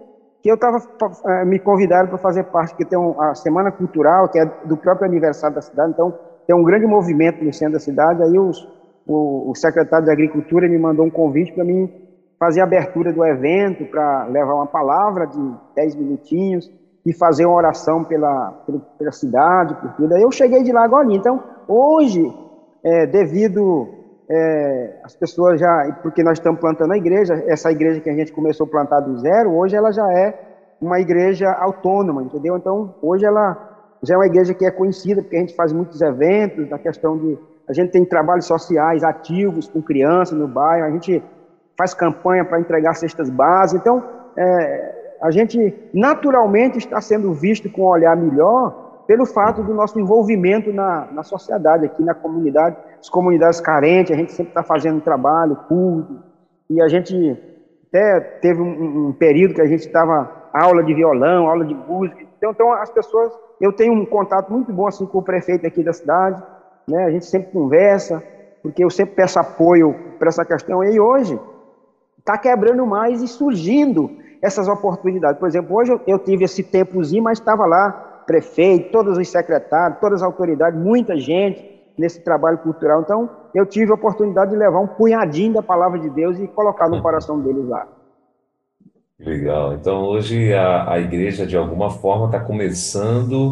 [0.44, 0.80] que eu estava
[1.28, 4.76] é, me convidaram para fazer parte, que tem um, a Semana Cultural, que é do
[4.76, 6.14] próprio aniversário da cidade, então
[6.46, 8.68] tem um grande movimento no centro da cidade, aí os,
[9.08, 11.90] o, o secretário de Agricultura me mandou um convite para mim
[12.40, 16.72] fazer a abertura do evento, para levar uma palavra de 10 minutinhos
[17.06, 20.14] e fazer uma oração pela, pela, pela cidade, por tudo.
[20.14, 21.08] Aí eu cheguei de lá agora.
[21.12, 22.32] Então, hoje,
[22.84, 23.88] é, devido
[24.30, 28.32] é, as pessoas já, porque nós estamos plantando a igreja, essa igreja que a gente
[28.32, 30.38] começou a plantar do zero, hoje ela já é
[30.82, 32.58] uma igreja autônoma, entendeu?
[32.58, 33.58] Então, hoje ela
[34.04, 37.18] já é uma igreja que é conhecida porque a gente faz muitos eventos, da questão
[37.18, 41.22] de a gente tem trabalhos sociais ativos com crianças no bairro, a gente
[41.78, 43.82] faz campanha para entregar cestas básicas.
[43.82, 44.04] Então,
[44.36, 49.98] é, a gente naturalmente está sendo visto com um olhar melhor pelo fato do nosso
[50.00, 55.00] envolvimento na, na sociedade, aqui na comunidade, as comunidades carentes, a gente sempre está fazendo
[55.00, 56.22] trabalho, culto,
[56.70, 57.42] e a gente
[57.88, 62.22] até teve um, um período que a gente estava aula de violão, aula de música,
[62.38, 65.84] então, então as pessoas, eu tenho um contato muito bom assim com o prefeito aqui
[65.84, 66.44] da cidade,
[66.88, 67.06] né?
[67.06, 68.22] A gente sempre conversa,
[68.62, 70.84] porque eu sempre peço apoio para essa questão.
[70.84, 71.40] E hoje
[72.28, 74.12] está quebrando mais e surgindo
[74.42, 75.40] essas oportunidades.
[75.40, 80.22] Por exemplo, hoje eu tive esse tempozinho, mas estava lá prefeito, todos os secretários, todas
[80.22, 83.02] as autoridades, muita gente nesse trabalho cultural.
[83.02, 86.90] Então, eu tive a oportunidade de levar um punhadinho da palavra de Deus e colocar
[86.90, 87.88] no coração deles lá.
[89.18, 89.74] Legal.
[89.74, 93.52] Então, hoje a, a igreja, de alguma forma, está começando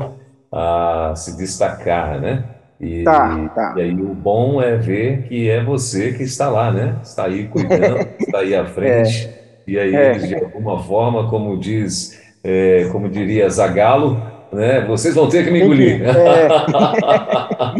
[0.51, 2.54] a se destacar, né?
[2.79, 3.73] E, Tá, tá.
[3.77, 6.95] e aí o bom é ver que é você que está lá, né?
[7.01, 9.29] Está aí cuidando, está aí à frente.
[9.67, 14.81] E aí É, de alguma forma, como diz, é, como diria Zagalo, né?
[14.85, 16.01] Vocês vão ter que me engolir.
[16.03, 16.47] É,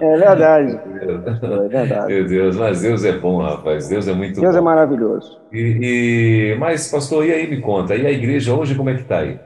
[0.00, 0.78] é verdade.
[1.02, 2.12] É verdade.
[2.12, 3.88] Meu Deus, mas Deus é bom, rapaz.
[3.88, 4.64] Deus é muito Deus é bom.
[4.64, 5.38] maravilhoso.
[5.52, 9.02] E, e- mas, pastor, e aí me conta, e a igreja hoje como é que
[9.02, 9.38] está aí?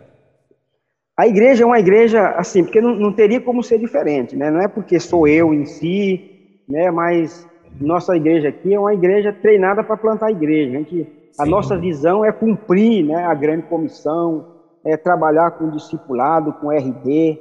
[1.20, 4.50] A igreja é uma igreja, assim, porque não, não teria como ser diferente, né?
[4.50, 6.90] Não é porque sou eu em si, né?
[6.90, 7.46] Mas
[7.78, 10.70] nossa igreja aqui é uma igreja treinada para plantar a igreja.
[10.70, 11.06] A, gente,
[11.38, 14.46] a nossa visão é cumprir né, a grande comissão,
[14.82, 17.38] é trabalhar com discipulado, com RD.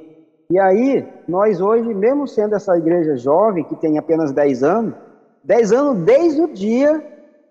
[0.50, 4.94] E aí, nós hoje, mesmo sendo essa igreja jovem, que tem apenas 10 anos,
[5.42, 7.02] 10 anos desde o dia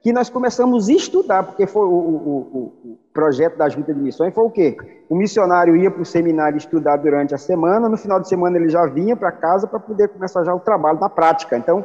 [0.01, 4.33] que nós começamos a estudar, porque foi o, o- o- projeto da Junta de Missões
[4.33, 4.77] foi o quê?
[5.09, 8.69] O missionário ia para o seminário estudar durante a semana, no final de semana ele
[8.69, 11.57] já vinha para casa para poder começar já o trabalho na prática.
[11.57, 11.83] Então,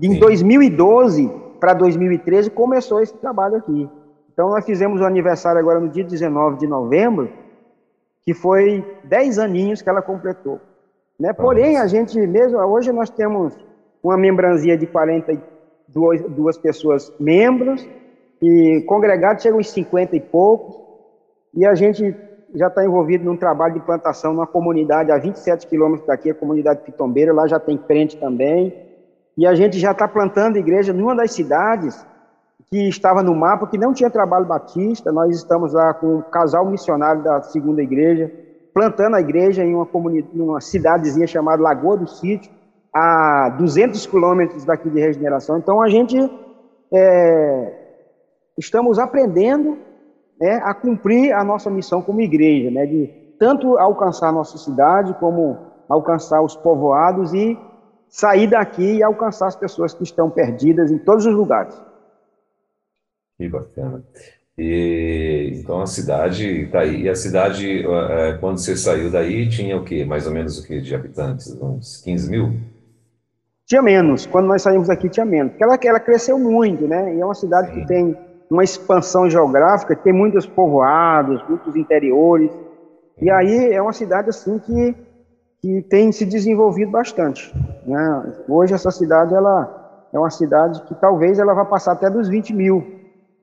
[0.00, 0.18] em Sim.
[0.18, 3.88] 2012 para 2013 começou esse trabalho aqui.
[4.32, 7.30] Então, nós fizemos o aniversário agora no dia 19 de novembro,
[8.22, 10.60] que foi 10 aninhos que ela completou.
[11.18, 11.32] Né?
[11.32, 13.56] Porém, a gente mesmo, hoje nós temos
[14.02, 15.38] uma membranzia de 42
[15.88, 17.86] duas pessoas membros,
[18.40, 20.76] e congregados chegam uns 50 e poucos,
[21.54, 22.14] e a gente
[22.54, 26.82] já está envolvido num trabalho de plantação numa comunidade a 27 quilômetros daqui, a comunidade
[26.84, 28.74] Pitombeira, lá já tem crente também,
[29.36, 32.06] e a gente já está plantando igreja numa das cidades
[32.70, 36.64] que estava no mapa, que não tinha trabalho batista, nós estamos lá com um casal
[36.66, 38.30] missionário da segunda igreja,
[38.72, 42.50] plantando a igreja em uma, comunidade, numa cidadezinha chamada Lagoa do Sítio,
[42.94, 45.58] a 200 quilômetros daqui de regeneração.
[45.58, 46.16] Então a gente
[46.92, 47.72] é,
[48.56, 49.76] estamos aprendendo
[50.40, 53.06] né, a cumprir a nossa missão como igreja, né, de
[53.38, 57.58] tanto alcançar a nossa cidade como alcançar os povoados e
[58.08, 61.74] sair daqui e alcançar as pessoas que estão perdidas em todos os lugares.
[63.36, 64.04] Que bacana.
[64.56, 67.02] E então a cidade está aí.
[67.02, 70.04] E a cidade, eh, quando você saiu daí, tinha o quê?
[70.04, 71.50] Mais ou menos o quê de habitantes?
[71.60, 72.52] Uns 15 mil?
[73.74, 77.12] Tinha menos, quando nós saímos daqui tinha menos, porque ela, ela cresceu muito, né?
[77.16, 77.80] E é uma cidade Sim.
[77.80, 78.16] que tem
[78.48, 82.52] uma expansão geográfica, tem muitos povoados, muitos interiores,
[83.20, 84.94] e aí é uma cidade assim que,
[85.60, 87.52] que tem se desenvolvido bastante.
[87.84, 88.34] Né?
[88.48, 92.54] Hoje essa cidade ela é uma cidade que talvez ela vá passar até dos 20
[92.54, 92.86] mil,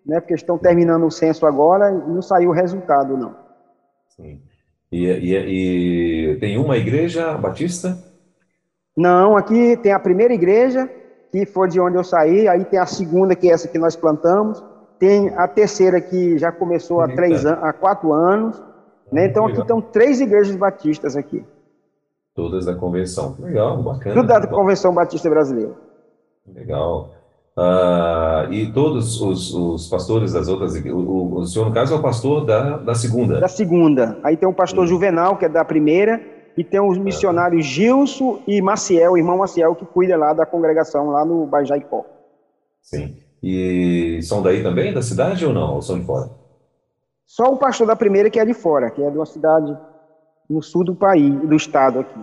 [0.06, 0.22] né?
[0.22, 3.36] Porque estão terminando o censo agora e não saiu o resultado não.
[4.16, 4.40] Sim.
[4.90, 8.11] E, e- e tem uma igreja batista?
[8.96, 10.90] Não, aqui tem a primeira igreja,
[11.32, 13.96] que foi de onde eu saí, aí tem a segunda, que é essa que nós
[13.96, 14.64] plantamos,
[15.00, 18.62] tem a terceira que já começou há, três an há quatro anos,
[19.12, 19.26] né?
[19.26, 21.44] Então aqui estão três igrejas batistas aqui,
[22.34, 23.36] Todas da convenção.
[23.40, 24.16] Legal, bacana.
[24.16, 25.74] tudo da Convenção Batista Brasileira.
[26.48, 27.10] Legal.
[27.58, 31.98] Ah, e todos os, os pastores das outras igrejas, o, o- senhor, no caso, é
[31.98, 33.40] o pastor da, da segunda.
[33.42, 34.94] Da segunda, aí tem o pastor Sim.
[34.94, 36.22] Juvenal, que é da primeira,
[36.58, 41.10] e tem os missionários Gilson e Maciel, o irmão Maciel, que cuida lá da congregação,
[41.10, 42.06] lá no Bajaicó.
[42.82, 43.18] Sim.
[43.42, 45.76] E são daí também, da cidade ou não?
[45.76, 46.30] Ou são de fora?
[47.26, 49.78] Só o pastor da primeira que é de fora, que é de uma cidade
[50.50, 52.20] no sul do país, do estado aqui.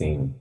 [0.00, 0.34] Sim.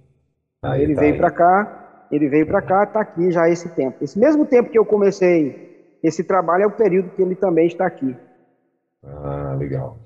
[0.62, 3.98] Aí ele tá veio para cá, ele veio para cá, está aqui já esse tempo.
[4.02, 7.86] Esse mesmo tempo que eu comecei esse trabalho é o período que ele também está
[7.86, 8.16] aqui.
[9.04, 9.98] Ah, legal.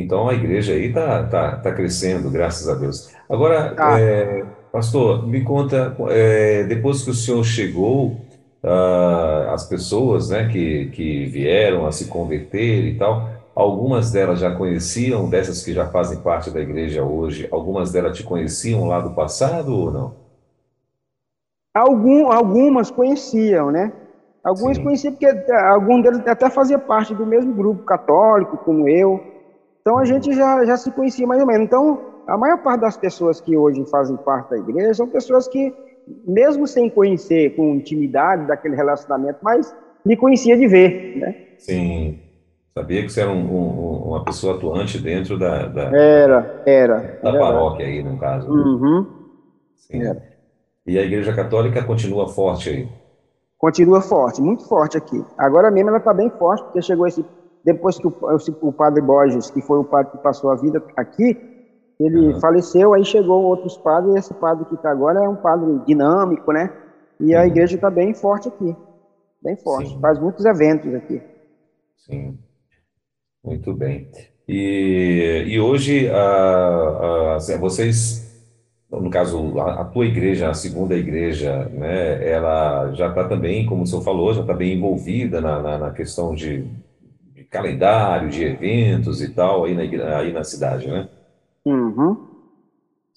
[0.00, 3.10] Então a igreja aí tá, tá, tá crescendo, graças a Deus.
[3.28, 3.98] Agora, Tá.
[3.98, 8.20] é, pastor, me conta, é, depois que o senhor chegou,
[8.62, 14.54] ah, as pessoas, né, que, que vieram a se converter e tal, algumas delas já
[14.54, 19.14] conheciam, dessas que já fazem parte da igreja hoje, algumas delas te conheciam lá do
[19.14, 20.26] passado ou não?
[21.74, 23.92] Algum, algumas conheciam, né?
[24.42, 24.84] Algumas Sim.
[24.84, 29.35] conheciam porque eh, algum deles até fazia parte do mesmo grupo católico, como eu.
[29.86, 31.64] Então a gente já, já se conhecia mais ou menos.
[31.64, 35.72] Então, a maior parte das pessoas que hoje fazem parte da igreja são pessoas que,
[36.26, 39.72] mesmo sem conhecer com intimidade daquele relacionamento, mas
[40.04, 41.36] me conhecia de ver, né?
[41.56, 42.18] Sim.
[42.74, 47.38] Sabia que você era um, um, uma pessoa atuante dentro da, da era, era, da
[47.38, 48.52] paróquia aí, no caso.
[48.52, 48.62] Né?
[48.64, 49.06] Uhum.
[49.76, 50.02] Sim.
[50.02, 50.20] Era.
[50.84, 52.88] E a Igreja Católica continua forte aí?
[53.56, 55.24] Continua forte, muito forte aqui.
[55.38, 57.24] Agora mesmo ela está bem forte, porque chegou esse.
[57.66, 58.14] Depois que o,
[58.62, 61.36] o, padre Borges, que foi o padre que passou a vida aqui,
[61.98, 62.40] ele uhum.
[62.40, 66.52] faleceu, aí chegou outros padres, e esse padre que está agora é um padre dinâmico,
[66.52, 66.72] né?
[67.18, 67.46] E a uhum.
[67.46, 68.76] igreja está bem forte aqui.
[69.42, 69.90] Bem forte.
[69.90, 70.00] Sim.
[70.00, 71.20] Faz muitos eventos aqui.
[71.96, 72.38] Sim.
[73.44, 74.08] Muito bem.
[74.46, 78.24] E, e hoje, a, a, vocês
[78.90, 83.82] no caso, a, a, tua igreja, a segunda igreja, né, ela já está também, como
[83.82, 86.70] o senhor falou, já está bem envolvida na, na, na questão de, de,
[87.50, 91.08] calendário, de eventos e tal, aí na, aí na cidade, né?
[91.64, 92.16] Uhum.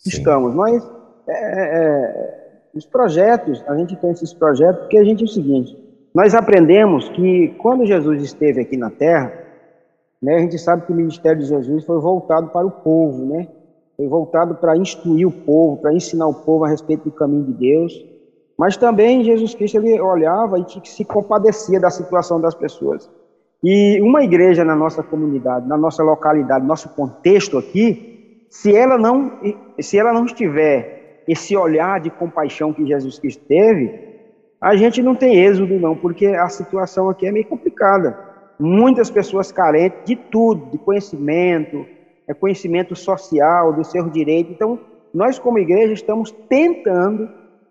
[0.05, 0.83] Estamos, mas
[1.27, 5.29] é, é, é, os projetos, a gente tem esses projetos, porque a gente é o
[5.29, 5.77] seguinte,
[6.13, 9.33] nós aprendemos que quando Jesus esteve aqui na Terra,
[10.21, 13.47] né, a gente sabe que o ministério de Jesus foi voltado para o povo, né?
[13.99, 17.53] foi voltado para instruir o povo, para ensinar o povo a respeito do caminho de
[17.53, 18.05] Deus.
[18.57, 23.09] Mas também Jesus Cristo ele olhava e se compadecia da situação das pessoas.
[23.63, 29.33] E uma igreja na nossa comunidade, na nossa localidade, nosso contexto aqui, se ela não,
[29.79, 34.07] se ela não estiver esse olhar de compaixão que Jesus Cristo teve,
[34.61, 38.17] a gente não tem êxodo não, porque a situação aqui é meio complicada.
[38.57, 41.85] Muitas pessoas carentes de tudo, de conhecimento,
[42.27, 44.51] é conhecimento social, do seu direito.
[44.51, 44.79] Então,
[45.13, 47.29] nós como igreja estamos tentando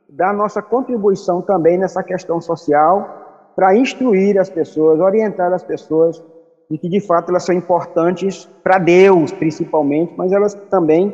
[0.09, 3.18] dar nossa contribuição também nessa questão social
[3.59, 6.23] para instruir as pessoas, orientar as pessoas
[6.71, 11.13] de que de fato elas são importantes para Deus, principalmente, mas elas também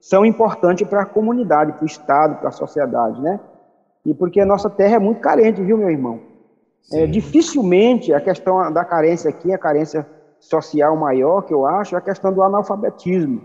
[0.00, 3.38] são importantes para a comunidade, para o Estado, para a sociedade, né?
[4.04, 6.18] E porque a nossa terra é muito carente, viu, meu irmão?
[6.92, 10.04] É, dificilmente a questão da carência aqui, a carência
[10.40, 13.40] social maior que eu acho é a questão do analfabetismo.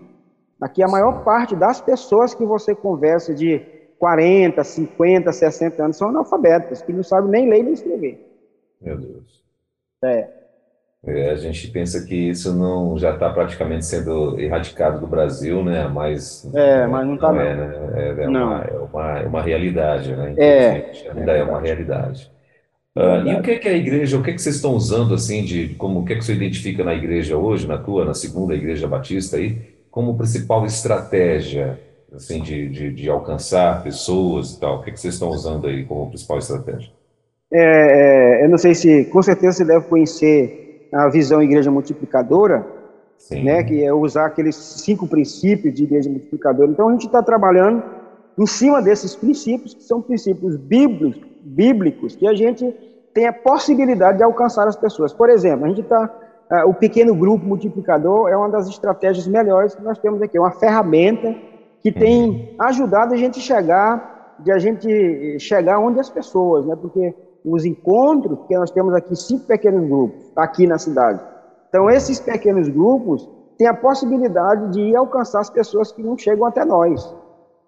[0.59, 3.59] Aqui a maior parte das pessoas que você conversa de
[4.03, 8.19] 40, 50, 60 anos são analfabetas, que não sabem nem ler nem escrever.
[8.81, 9.41] Meu Deus.
[10.03, 10.27] É.
[11.07, 15.87] é a gente pensa que isso não já está praticamente sendo erradicado do Brasil, né?
[15.87, 17.39] Mas é, mas não está não.
[17.39, 17.75] É, né?
[17.95, 18.47] é, é, não.
[18.47, 20.35] Uma, é, uma, é uma realidade, né?
[20.37, 20.91] É.
[21.15, 22.29] Ainda é, uma realidade.
[22.97, 25.45] Uh, e o que, que, é a igreja, o que, que vocês estão usando assim
[25.45, 28.85] de como o que, que você identifica na igreja hoje, na tua, na segunda igreja
[28.85, 31.79] batista aí, como principal estratégia
[32.15, 34.77] assim de, de, de alcançar pessoas e tal?
[34.77, 36.91] O que, que vocês estão usando aí como principal estratégia?
[37.51, 42.65] É, é, eu não sei se, com certeza você deve conhecer a visão igreja multiplicadora,
[43.17, 43.43] Sim.
[43.43, 46.69] né, que é usar aqueles cinco princípios de igreja multiplicadora.
[46.69, 47.83] Então a gente está trabalhando
[48.37, 52.73] em cima desses princípios, que são princípios bíblicos, bíblicos que a gente
[53.13, 55.13] tem a possibilidade de alcançar as pessoas.
[55.13, 56.05] Por exemplo, a gente está.
[56.51, 60.37] Uh, é, o pequeno grupo multiplicador é uma das estratégias melhores que nós temos aqui,
[60.37, 61.33] é uma ferramenta
[61.83, 62.55] que tem uhum.
[62.59, 66.75] ajudado a gente chegar, de a gente chegar onde as pessoas, né?
[66.75, 71.21] Porque os encontros, que nós temos aqui cinco pequenos grupos aqui na cidade.
[71.67, 76.45] Então, esses pequenos grupos têm a possibilidade de ir alcançar as pessoas que não chegam
[76.45, 77.03] até nós.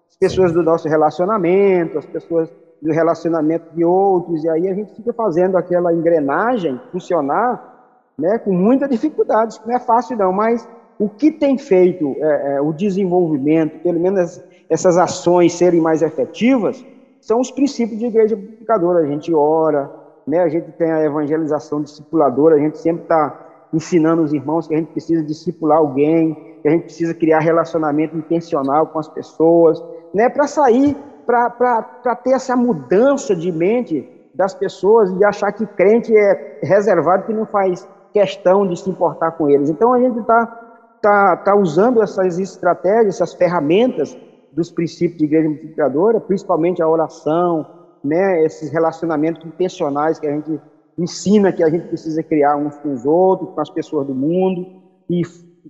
[0.08, 2.50] As pessoas do nosso relacionamento, as pessoas
[2.80, 7.74] do relacionamento de outros, e aí a gente fica fazendo aquela engrenagem funcionar
[8.16, 10.66] né, com muita dificuldade, não é fácil não, mas
[10.98, 16.84] o que tem feito é, é, o desenvolvimento, pelo menos essas ações serem mais efetivas,
[17.20, 19.00] são os princípios de igreja publicadora.
[19.00, 19.90] A gente ora,
[20.26, 24.74] né, a gente tem a evangelização discipuladora, a gente sempre está ensinando os irmãos que
[24.74, 29.82] a gente precisa discipular alguém, que a gente precisa criar relacionamento intencional com as pessoas,
[30.14, 36.16] né, para sair para ter essa mudança de mente das pessoas e achar que crente
[36.16, 39.68] é reservado, que não faz questão de se importar com eles.
[39.68, 40.65] Então a gente está
[41.00, 44.16] tá, tá usando essas estratégias, essas ferramentas
[44.52, 47.66] dos princípios de igreja multiplicadora, principalmente a oração,
[48.02, 50.60] né, esses relacionamentos intencionais que a gente
[50.98, 54.66] ensina que a gente precisa criar uns com os outros, com as pessoas do mundo.
[55.10, 55.22] E,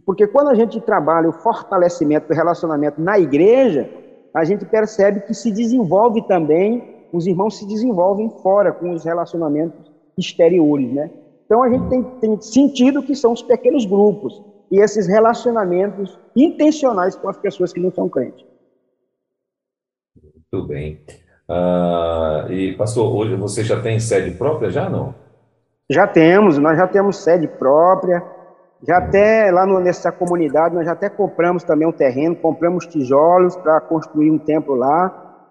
[0.05, 3.91] porque quando a gente trabalha o fortalecimento do relacionamento na igreja,
[4.33, 9.91] a gente percebe que se desenvolve também, os irmãos se desenvolvem fora com os relacionamentos
[10.17, 11.11] exteriores, né?
[11.45, 17.15] Então a gente tem, tem sentido que são os pequenos grupos e esses relacionamentos intencionais
[17.15, 18.45] com as pessoas que não são crentes.
[20.53, 21.01] Muito bem.
[21.49, 25.15] Uh, e, pastor, hoje você já tem sede própria, já não?
[25.89, 28.23] Já temos, nós já temos sede própria.
[28.87, 33.57] Já até lá no, nessa comunidade, nós já até compramos também um terreno, compramos tijolos
[33.57, 35.09] para construir um templo lá,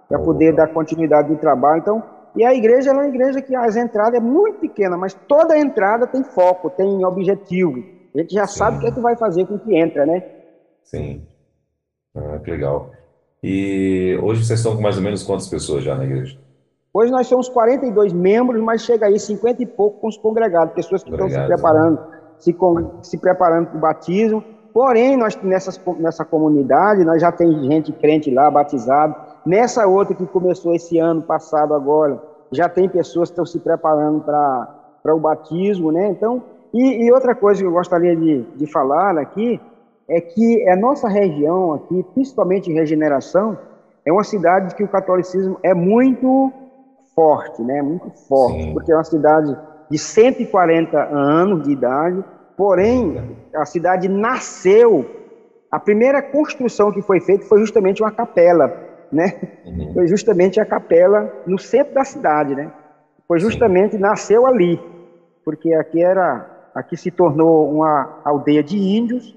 [0.08, 1.80] para poder dar continuidade no trabalho.
[1.80, 2.04] Então,
[2.36, 6.06] e a igreja é uma igreja que as entradas é muito pequena, mas toda entrada
[6.06, 7.95] tem foco, tem objetivo.
[8.16, 8.58] A gente já Sim.
[8.58, 10.24] sabe o que é que vai fazer com que entra, né?
[10.84, 11.22] Sim.
[12.16, 12.92] Ah, que legal.
[13.44, 16.38] E hoje vocês estão com mais ou menos quantas pessoas já na igreja?
[16.94, 21.04] Hoje nós somos 42 membros, mas chega aí 50 e pouco com os congregados, pessoas
[21.04, 22.00] que estão se preparando,
[22.40, 24.42] se, com, se preparando para o batismo.
[24.74, 29.14] Porém, nós nessas, nessa comunidade, nós já tem gente crente lá, batizado.
[29.46, 34.22] Nessa outra que começou esse ano passado agora, já tem pessoas que estão se preparando
[34.22, 36.08] para o batismo, né?
[36.08, 36.42] Então,
[36.78, 39.60] e, e, outra coisa que eu gostaria de, de falar aqui
[40.08, 43.58] é que a nossa região aqui, principalmente em regeneração,
[44.06, 46.52] é uma cidade que o catolicismo é muito
[47.16, 47.82] forte, né?
[47.82, 48.74] Muito forte, Sim.
[48.74, 49.58] porque é uma cidade
[49.90, 52.24] de 140 anos de idade,
[52.58, 55.06] porém a cidade nasceu,
[55.72, 59.34] a primeira construção que foi feita foi justamente uma capela né?
[59.66, 59.94] Uhum.
[59.94, 62.72] Foi justamente a capela no centro da cidade, né?
[63.28, 64.02] Foi justamente, Sim.
[64.02, 64.80] nasceu ali,
[65.44, 66.46] porque aqui era,
[66.76, 69.34] aqui se tornou uma aldeia de índios,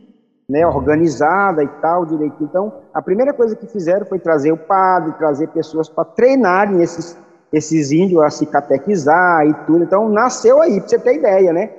[0.48, 0.74] né, uhum.
[0.74, 2.48] organizada e tal, direitinho.
[2.50, 7.16] Então, a primeira coisa que fizeram foi trazer o padre, trazer pessoas para treinarem esses,
[7.52, 9.84] esses índios a se catequizar e tudo.
[9.84, 11.70] Então, nasceu aí, para você ter ideia, né?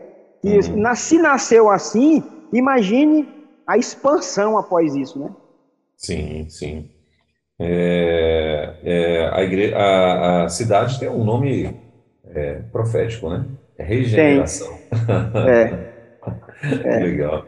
[0.42, 0.96] E uhum.
[0.96, 3.28] se nasceu assim, imagine
[3.68, 5.30] a expansão após isso, né?
[5.98, 6.90] Sim, sim.
[7.60, 9.74] É, é, a, igre...
[9.74, 11.78] a, a, cidade tem um nome
[12.24, 13.46] é, profético, né?
[13.80, 14.78] É regeneração.
[15.48, 15.94] É.
[16.84, 17.00] é.
[17.00, 17.46] Legal.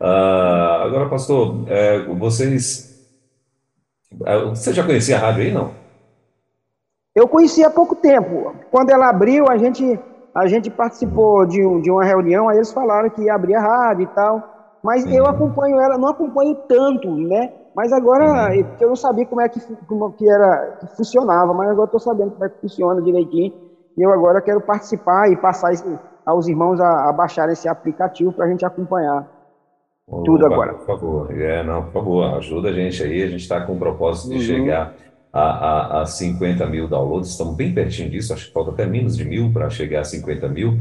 [0.00, 2.98] Ah, agora, pastor, é, vocês.
[4.26, 5.70] É, você já conhecia a rádio aí, não?
[7.14, 8.54] Eu conheci há pouco tempo.
[8.72, 9.98] Quando ela abriu, a gente,
[10.34, 13.60] a gente participou de, um, de uma reunião, aí eles falaram que ia abrir a
[13.60, 14.78] rádio e tal.
[14.82, 15.30] Mas eu uhum.
[15.30, 17.52] acompanho ela, não acompanho tanto, né?
[17.74, 18.66] Mas agora, uhum.
[18.80, 22.32] eu não sabia como é que, como que era, que funcionava, mas agora estou sabendo
[22.32, 23.67] como é que funciona direitinho.
[23.98, 25.72] E eu agora quero participar e passar
[26.24, 29.28] aos irmãos a, a baixar esse aplicativo para a gente acompanhar
[30.24, 30.74] tudo agora.
[30.74, 33.22] Por favor, é, não, por favor, ajuda a gente aí.
[33.22, 34.40] A gente está com o propósito de uhum.
[34.40, 34.94] chegar
[35.32, 39.16] a, a, a 50 mil downloads, estamos bem pertinho disso, acho que falta até menos
[39.16, 40.78] de mil para chegar a 50 mil,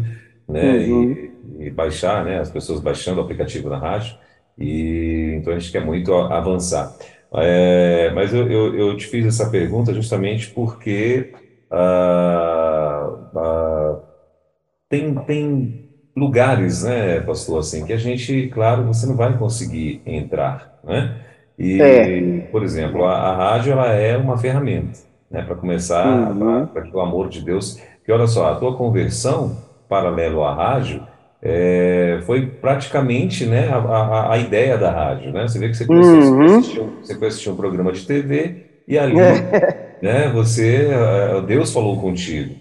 [0.47, 0.77] né?
[0.77, 1.11] Uhum.
[1.11, 2.39] E, e, baixar, né?
[2.39, 4.15] As pessoas baixando o aplicativo na rádio.
[4.57, 6.95] E então a gente quer muito avançar.
[7.33, 11.33] É, mas eu, eu, eu, te fiz essa pergunta justamente porque
[11.69, 12.96] ah,
[14.89, 20.79] tem, tem lugares, né, pastor, assim, que a gente, claro, você não vai conseguir entrar,
[20.83, 21.15] né?
[21.59, 22.39] E, é.
[22.51, 24.99] por exemplo, a, a, rádio ela é uma ferramenta,
[25.29, 26.65] né, para começar, uhum.
[26.67, 27.79] para que o amor de Deus.
[28.03, 29.57] Que olha só, a tua conversão
[29.89, 31.03] paralelo à rádio
[31.41, 35.31] é, foi praticamente né, a, a, a, ideia da rádio.
[35.31, 35.47] Né?
[35.47, 36.61] Você vê que você foi, uhum.
[37.01, 39.97] você foi assistir um programa de TV e ali é.
[40.01, 42.55] né, você, é, Deus falou contigo.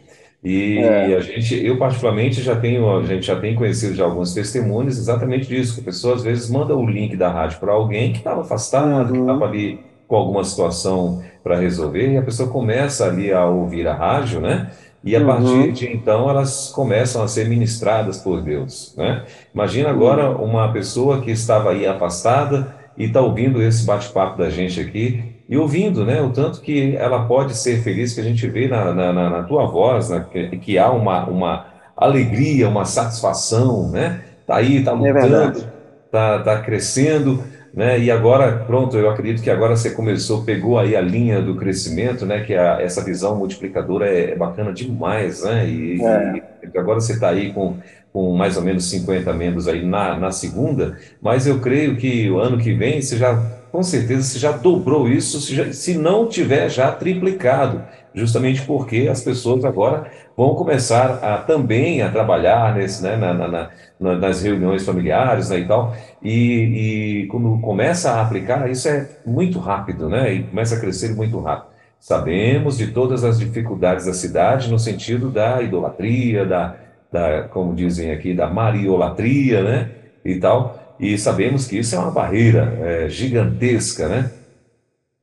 [0.49, 1.17] E é.
[1.17, 5.49] a gente, eu particularmente já tenho, a gente já tem conhecido de alguns testemunhos exatamente
[5.49, 8.43] disso, que a pessoa às vezes manda o link da rádio para alguém que estava
[8.43, 9.13] afastado, uhum.
[9.13, 13.89] que estava ali com alguma situação para resolver, e a pessoa começa ali a ouvir
[13.89, 14.71] a rádio, né?
[15.03, 15.73] E a partir uhum.
[15.73, 18.95] de então elas começam a ser ministradas por Deus.
[18.97, 19.25] Né?
[19.53, 24.81] Imagina agora uma pessoa que estava aí afastada e está ouvindo esse bate-papo da gente
[24.81, 28.69] aqui e ouvindo né, o tanto que ela pode ser feliz, que a gente vê
[28.69, 31.67] na, na, na tua voz, né, que, que, há uma, uma
[31.97, 34.23] alegria, uma satisfação, né?
[34.41, 35.65] Está aí, está é lutando,
[36.13, 37.43] é tá crescendo
[37.77, 38.01] né?
[38.01, 42.25] E agora, pronto, eu acredito que agora você começou, pegou aí a linha do crescimento,
[42.25, 42.41] né?
[42.41, 45.69] Que a, essa visão multiplicadora é, é, bacana demais, né?
[45.69, 46.43] E, é.
[46.73, 47.77] e agora você está aí com,
[48.15, 52.39] com mais ou menos 50 membros aí na, na segunda, mas eu creio que o
[52.39, 53.39] ano que vem você já,
[53.71, 57.83] com certeza, você já dobrou isso, se, já, se não tiver já triplicado,
[58.15, 63.49] justamente porque as pessoas agora vão começar a também a trabalhar nesse, né, na, na,
[63.49, 63.71] na
[64.17, 69.59] nas reuniões familiares né, e tal, e, e, quando começa a aplicar, isso é muito
[69.59, 70.33] rápido, né?
[70.33, 71.71] E começa a crescer muito rápido.
[72.01, 76.77] Sabemos de todas as dificuldades da cidade no sentido da idolatria, da,
[77.11, 79.91] da como dizem aqui, da mariolatria, né?
[80.25, 84.33] E tal, e sabemos que isso é uma barreira é, gigantesca, né?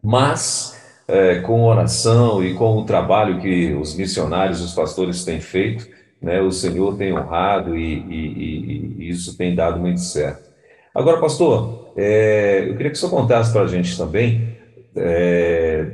[0.01, 5.87] Mas é, com oração e com o trabalho que os missionários, os pastores têm feito,
[6.21, 10.53] né, o Senhor tem honrado e, e, e isso tem dado muito certo.
[10.95, 14.55] Agora, pastor, é, eu queria que o senhor contasse para a gente também,
[14.95, 15.87] é,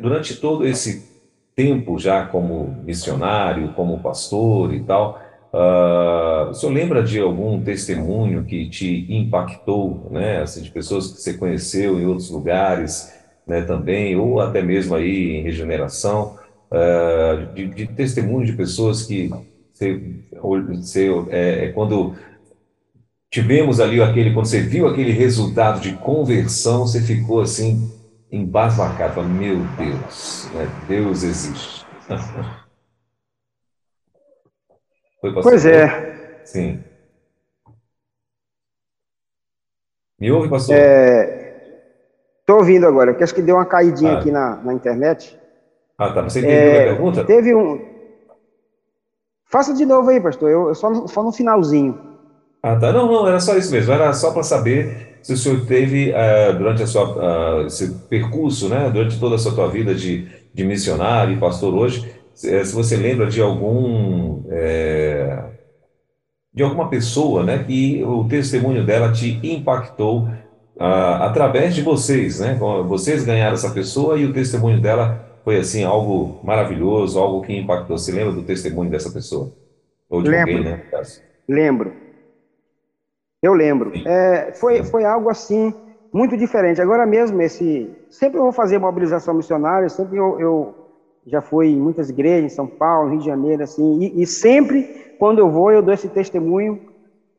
[0.00, 1.10] durante todo esse
[1.56, 5.21] tempo já como missionário, como pastor e tal,
[5.52, 11.20] uh, o senhor lembra de algum testemunho que te impactou, né, assim, de pessoas que
[11.20, 13.12] você conheceu em outros lugares,
[13.46, 16.36] né, também, ou até mesmo aí em regeneração,
[16.70, 19.30] uh, de, de testemunho de pessoas que
[19.72, 20.00] você,
[20.32, 22.14] você é, é, quando
[23.30, 27.90] tivemos ali aquele, quando você viu aquele resultado de conversão, você ficou assim
[28.30, 30.68] embasbacado, meu Deus, né?
[30.88, 31.84] Deus existe.
[35.22, 36.40] Foi, pois é.
[36.44, 36.82] Sim.
[40.18, 40.74] Me ouve, pastor?
[40.74, 44.18] Estou é, ouvindo agora, porque acho que deu uma caidinha ah.
[44.18, 45.38] aqui na, na internet.
[45.96, 46.22] Ah, tá.
[46.22, 47.24] Você entendeu é, a pergunta?
[47.24, 47.80] Teve um.
[49.46, 50.50] Faça de novo aí, pastor.
[50.50, 52.00] Eu, eu só, no, só no finalzinho.
[52.60, 52.92] Ah, tá.
[52.92, 53.92] Não, não, era só isso mesmo.
[53.92, 58.68] Era só para saber se o senhor teve, uh, durante a sua, uh, esse percurso,
[58.68, 62.12] né, durante toda a sua tua vida de, de missionário e pastor hoje,
[62.42, 64.42] se, se você lembra de algum.
[64.50, 65.44] É,
[66.52, 70.24] de alguma pessoa, né, que o testemunho dela te impactou
[70.76, 72.58] uh, através de vocês, né?
[72.86, 77.96] Vocês ganharam essa pessoa e o testemunho dela foi assim algo maravilhoso, algo que impactou.
[77.96, 79.50] Você lembra do testemunho dessa pessoa?
[80.10, 80.82] Ou de lembro, alguém, né?
[81.48, 81.92] Lembro.
[83.42, 83.90] Eu lembro.
[84.06, 85.72] É, foi, foi algo assim
[86.12, 86.82] muito diferente.
[86.82, 89.88] Agora mesmo esse, sempre eu vou fazer mobilização missionária.
[89.88, 90.81] Sempre eu, eu
[91.26, 94.00] já fui em muitas igrejas, em São Paulo, Rio de Janeiro, assim.
[94.00, 96.80] E, e sempre quando eu vou eu dou esse testemunho,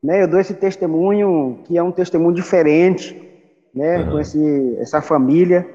[0.02, 0.22] né?
[0.22, 3.20] Eu dou esse testemunho que é um testemunho diferente,
[3.74, 3.98] né?
[3.98, 4.12] Uhum.
[4.12, 5.68] Com esse, essa família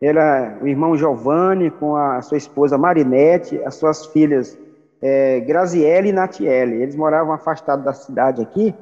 [0.00, 4.58] era o irmão Giovanni com a sua esposa Marinete, as suas filhas
[5.00, 6.82] é, Graziele e Natiele.
[6.82, 8.74] Eles moravam afastados da cidade aqui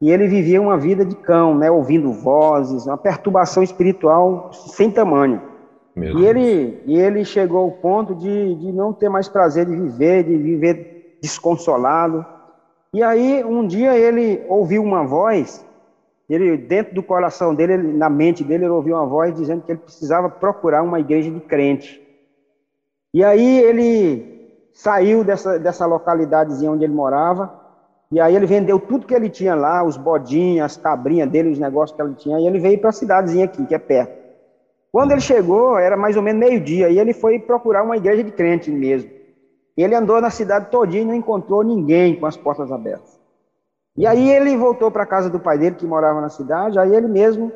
[0.00, 5.40] e ele vivia uma vida de cão, né, ouvindo vozes, uma perturbação espiritual sem tamanho.
[5.96, 10.24] E ele, e ele chegou ao ponto de, de não ter mais prazer de viver,
[10.24, 12.24] de viver desconsolado.
[12.92, 15.64] E aí, um dia, ele ouviu uma voz
[16.28, 19.72] ele dentro do coração dele, ele, na mente dele, ele ouviu uma voz dizendo que
[19.72, 22.02] ele precisava procurar uma igreja de crente.
[23.14, 27.54] E aí ele saiu dessa, dessa localidadezinha onde ele morava,
[28.10, 31.58] e aí ele vendeu tudo que ele tinha lá, os bodinhos, as cabrinhas dele, os
[31.58, 34.25] negócios que ele tinha, e ele veio para a cidadezinha aqui, que é perto.
[34.96, 38.30] Quando ele chegou, era mais ou menos meio-dia, e ele foi procurar uma igreja de
[38.30, 39.10] crente mesmo.
[39.76, 43.20] Ele andou na cidade todinha e não encontrou ninguém com as portas abertas.
[43.94, 46.96] E aí ele voltou para a casa do pai dele, que morava na cidade, aí
[46.96, 47.52] ele mesmo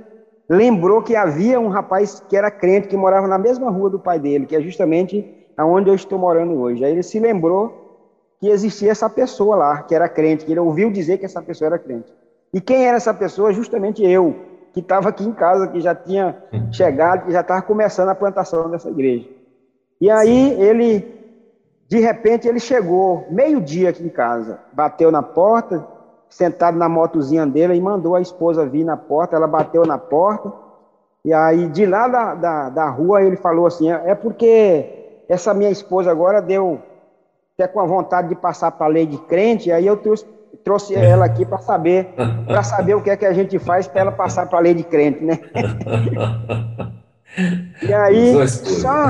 [0.51, 4.19] lembrou que havia um rapaz que era crente, que morava na mesma rua do pai
[4.19, 5.25] dele, que é justamente
[5.57, 6.85] aonde eu estou morando hoje.
[6.85, 8.05] Aí ele se lembrou
[8.39, 11.69] que existia essa pessoa lá, que era crente, que ele ouviu dizer que essa pessoa
[11.69, 12.13] era crente.
[12.53, 13.51] E quem era essa pessoa?
[13.51, 16.37] Justamente eu, que estava aqui em casa, que já tinha
[16.71, 19.29] chegado, que já estava começando a plantação dessa igreja.
[20.01, 21.07] E aí ele,
[21.89, 25.87] de repente, ele chegou meio-dia aqui em casa, bateu na porta,
[26.29, 29.37] sentado na motozinha dele e mandou a esposa vir na porta.
[29.37, 30.53] Ela bateu na porta.
[31.25, 35.53] E aí, de lá da, da, da rua, ele falou assim: é, é porque essa
[35.53, 36.81] minha esposa agora deu
[37.55, 40.25] até com a vontade de passar para a lei de crente, aí eu trouxe,
[40.65, 42.15] trouxe ela aqui para saber,
[42.47, 44.75] para saber o que é que a gente faz para ela passar para a lei
[44.75, 45.39] de crente, né?
[47.83, 49.07] e aí, só,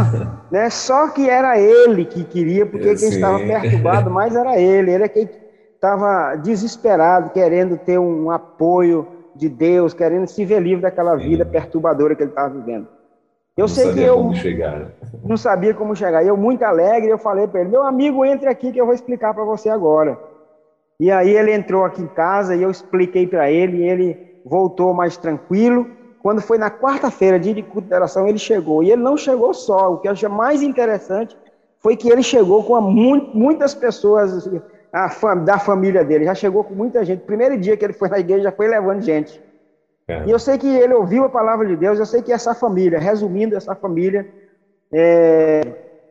[0.51, 5.05] né, só que era ele que queria, porque quem estava perturbado mais era ele, ele
[5.05, 5.29] é quem
[5.75, 11.51] estava desesperado, querendo ter um apoio de Deus, querendo se ver livre daquela vida Sim.
[11.51, 12.87] perturbadora que ele estava vivendo.
[13.57, 14.93] Eu não sei que eu chegar.
[15.25, 16.25] não sabia como chegar.
[16.25, 19.35] Eu muito alegre, eu falei para ele: "Meu amigo, entre aqui que eu vou explicar
[19.35, 20.19] para você agora".
[21.01, 24.93] E aí ele entrou aqui em casa e eu expliquei para ele, e ele voltou
[24.93, 25.87] mais tranquilo.
[26.23, 28.83] Quando foi na quarta-feira, dia de culto de oração, ele chegou.
[28.83, 29.95] E ele não chegou só.
[29.95, 31.35] O que eu achei mais interessante
[31.79, 34.47] foi que ele chegou com muitas pessoas
[35.13, 37.23] fam da família dele, já chegou com muita gente.
[37.23, 39.43] Primeiro dia que ele foi na igreja, já foi levando gente.
[40.07, 40.25] É.
[40.27, 42.99] E eu sei que ele ouviu a palavra de Deus, eu sei que essa família,
[42.99, 44.29] resumindo essa família,
[44.93, 45.63] é,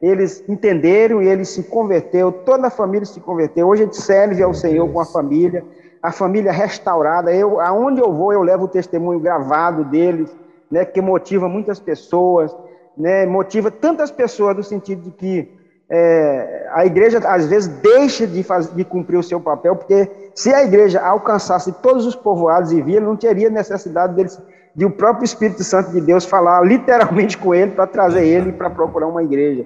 [0.02, 3.68] eles entenderam e ele se converteu, toda a família se converteu.
[3.68, 5.64] Hoje a gente serve ao Senhor com a família,
[6.02, 7.34] a família restaurada.
[7.34, 10.34] Eu, aonde eu vou, eu levo o testemunho gravado deles,
[10.72, 12.56] né, que motiva muitas pessoas,
[12.98, 18.44] né, motiva tantas pessoas no sentido de que é, a igreja às vezes deixa de,
[18.44, 22.82] fazer, de cumprir o seu papel, porque se a igreja alcançasse todos os povoados e
[22.82, 24.40] via, não teria necessidade deles,
[24.76, 28.70] de o próprio Espírito Santo de Deus falar literalmente com ele para trazer ele para
[28.70, 29.66] procurar uma igreja.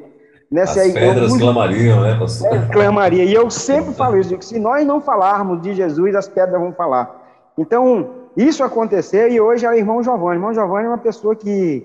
[0.54, 2.54] Nessa As pedras clamariam, né, pastor?
[2.54, 3.24] É, clamaria.
[3.24, 6.72] E eu sempre falo isso, que se nós não falarmos de Jesus, as pedras vão
[6.72, 7.50] falar.
[7.58, 10.36] Então, isso aconteceu e hoje é o irmão Giovanni.
[10.36, 11.84] O irmão Giovanni é uma pessoa que,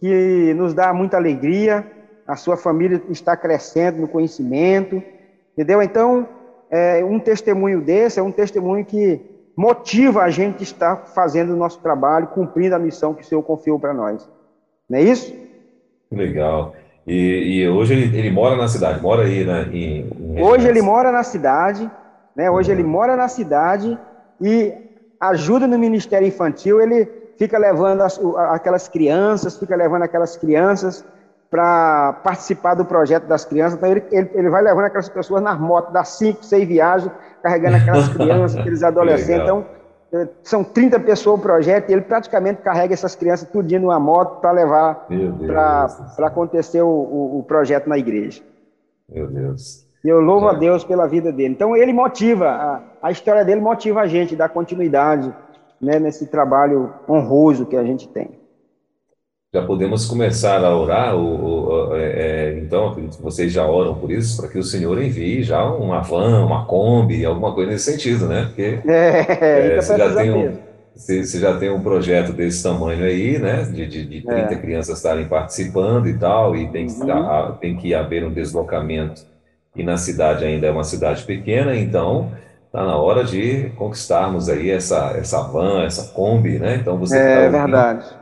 [0.00, 1.86] que nos dá muita alegria,
[2.26, 5.00] a sua família está crescendo no conhecimento,
[5.52, 5.80] entendeu?
[5.80, 6.26] Então,
[6.68, 9.20] é, um testemunho desse é um testemunho que
[9.56, 13.42] motiva a gente a estar fazendo o nosso trabalho, cumprindo a missão que o Senhor
[13.44, 14.28] confiou para nós.
[14.90, 15.32] Não é isso?
[16.10, 16.74] Legal.
[17.08, 20.82] E, e hoje ele, ele, mora na cidade, mora aí né, em, em Hoje ele
[20.82, 21.90] mora na cidade,
[22.36, 22.50] né?
[22.50, 22.78] Hoje uhum.
[22.78, 23.98] ele mora na cidade
[24.40, 24.74] e
[25.18, 31.04] ajuda no Ministério Infantil, ele fica levando as, aquelas crianças, fica levando aquelas crianças
[31.50, 33.78] para participar do projeto das crianças.
[33.78, 37.10] Então, ele, ele, ele, vai levando aquelas pessoas nas motos, das cinco, seis viagens,
[37.42, 39.44] carregando aquelas crianças, aqueles adolescentes.
[39.44, 39.64] Então,
[40.42, 44.52] são 30 pessoas o projeto e ele praticamente carrega essas crianças tudinho numa moto para
[44.52, 45.06] levar
[45.46, 48.42] para acontecer o, o, o, projeto na igreja.
[49.08, 49.86] Meu Deus.
[50.02, 50.50] Eu louvo é.
[50.50, 51.52] a Deus pela vida dele.
[51.52, 55.34] Então ele motiva, a, a história dele motiva a gente, dá continuidade
[55.80, 58.37] né, nesse trabalho honroso que a gente tem.
[59.50, 64.50] Já podemos começar a orar, ou, é, é, então, vocês já oram por isso, para
[64.50, 68.44] que o Senhor envie já uma van, uma Kombi, alguma coisa nesse sentido, né?
[68.44, 70.58] Porque é, é, você, já tem um,
[70.94, 73.62] você, você, já tem um projeto desse tamanho aí, né?
[73.62, 74.56] De, de, de 30 é.
[74.56, 77.52] crianças estarem participando e tal, e tem, uhum.
[77.58, 79.22] tem que haver um deslocamento,
[79.74, 82.30] e na cidade ainda é uma cidade pequena, então
[82.66, 86.76] está na hora de conquistarmos aí essa, essa van, essa Kombi, né?
[86.76, 88.17] Então você É tá verdade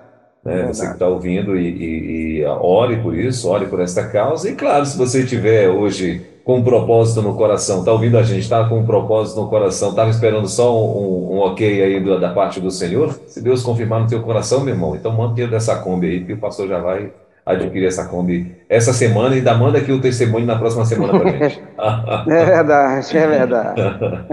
[0.47, 0.67] né?
[0.69, 4.49] Você que está ouvindo e, e, e, ore por isso, ore por esta causa.
[4.49, 8.43] E claro, se você tiver hoje com um propósito no coração, está ouvindo a gente,
[8.43, 12.33] está com um propósito no coração, estava esperando só um, um, ok aí do, da
[12.33, 15.75] parte do Senhor, se Deus confirmar no teu coração, meu irmão, então manda dinheiro dessa
[15.75, 17.11] Kombi aí, que o pastor já vai
[17.47, 21.31] adquirir essa Kombi essa semana e ainda manda aqui o testemunho na próxima semana para
[21.31, 21.63] gente.
[22.29, 23.83] é verdade, é verdade.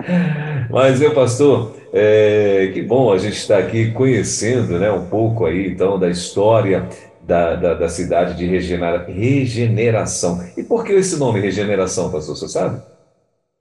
[0.72, 5.68] Mas, meu pastor, é, que bom a gente estar aqui conhecendo né, um pouco aí,
[5.68, 6.88] então, da história
[7.22, 10.44] da, da, da cidade de regenera, Regeneração.
[10.58, 12.82] E por que esse nome Regeneração, pastor, você sabe?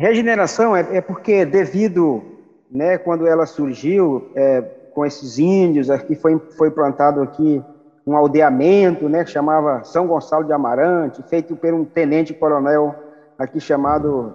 [0.00, 2.22] Regeneração é, é porque devido,
[2.70, 4.62] né, quando ela surgiu, é,
[4.94, 7.62] com esses índios, aqui foi, foi plantado aqui
[8.06, 12.94] um aldeamento, né, que chamava São Gonçalo de Amarante, feito por um tenente-coronel
[13.38, 14.34] aqui chamado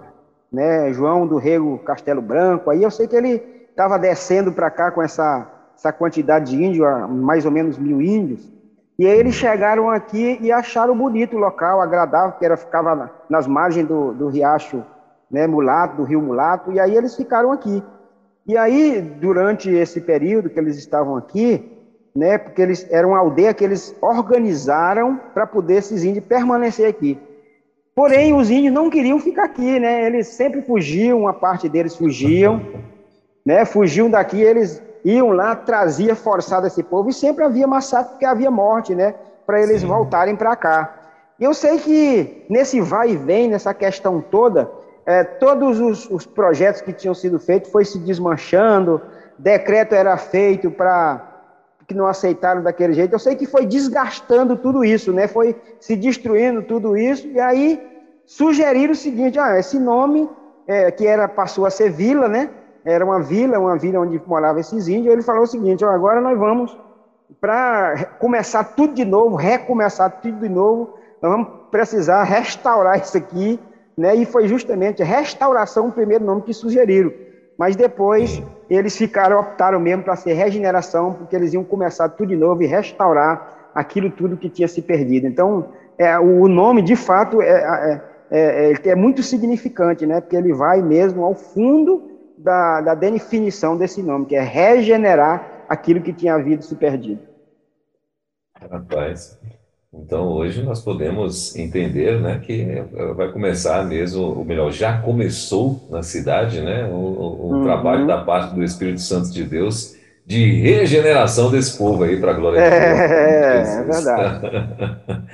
[0.50, 2.70] né, João do Rego Castelo Branco.
[2.70, 5.46] Aí eu sei que ele estava descendo para cá com essa,
[5.76, 8.50] essa quantidade de índios, mais ou menos mil índios,
[8.98, 13.46] e aí eles chegaram aqui e acharam bonito o local, agradável, que era, ficava nas
[13.46, 14.82] margens do, do riacho
[15.30, 17.80] né, Mulato, do rio Mulato, e aí eles ficaram aqui.
[18.44, 21.77] E aí, durante esse período que eles estavam aqui,
[22.18, 27.16] né, porque eles eram uma aldeia que eles organizaram para poder esses índios permanecer aqui.
[27.94, 30.04] Porém, os índios não queriam ficar aqui, né?
[30.04, 32.60] Eles sempre fugiam, uma parte deles fugiam,
[33.46, 33.64] né?
[33.64, 38.50] Fugiam daqui, eles iam lá, trazia forçado esse povo e sempre havia massacre porque havia
[38.50, 39.14] morte, né?
[39.46, 39.86] Para eles Sim.
[39.86, 40.94] voltarem para cá.
[41.38, 44.68] E eu sei que nesse vai e vem, nessa questão toda,
[45.06, 49.00] é, todos os, os projetos que tinham sido feitos foi se desmanchando,
[49.38, 51.27] decreto era feito para
[51.88, 53.14] que não aceitaram daquele jeito.
[53.14, 55.26] Eu sei que foi desgastando tudo isso, né?
[55.26, 57.26] Foi se destruindo tudo isso.
[57.26, 57.82] E aí
[58.26, 60.28] sugeriram o seguinte: ah, esse nome
[60.66, 62.50] é, que era passou a ser vila, né?
[62.84, 65.10] Era uma vila, uma vila onde moravam esses índios.
[65.10, 66.78] Ele falou o seguinte: ó, agora nós vamos
[67.40, 70.94] para começar tudo de novo, recomeçar tudo de novo.
[71.22, 73.58] Nós vamos precisar restaurar isso aqui,
[73.96, 74.14] né?
[74.14, 77.10] E foi justamente restauração o primeiro nome que sugeriram.
[77.56, 82.36] Mas depois eles ficaram, optaram mesmo para ser regeneração, porque eles iam começar tudo de
[82.36, 85.26] novo e restaurar aquilo tudo que tinha se perdido.
[85.26, 90.20] Então, é, o nome, de fato, é, é, é, é muito significante, né?
[90.20, 96.02] Porque ele vai mesmo ao fundo da, da definição desse nome, que é regenerar aquilo
[96.02, 97.20] que tinha havido se perdido.
[98.70, 99.38] Rapaz,
[99.92, 105.88] então, hoje nós podemos entender né, que eh, vai começar mesmo, ou melhor, já começou
[105.90, 107.64] na cidade né, o, o uhum.
[107.64, 112.34] trabalho da parte do Espírito Santo de Deus de regeneração desse povo aí, para a
[112.34, 112.82] glória de Deus.
[112.82, 114.46] É, é verdade.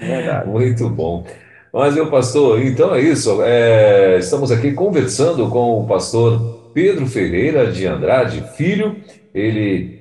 [0.01, 0.49] é verdade.
[0.49, 1.27] Muito bom.
[1.73, 3.43] Mas, meu pastor, então é isso.
[3.43, 8.95] É, estamos aqui conversando com o pastor Pedro Ferreira de Andrade Filho.
[9.35, 9.94] Ele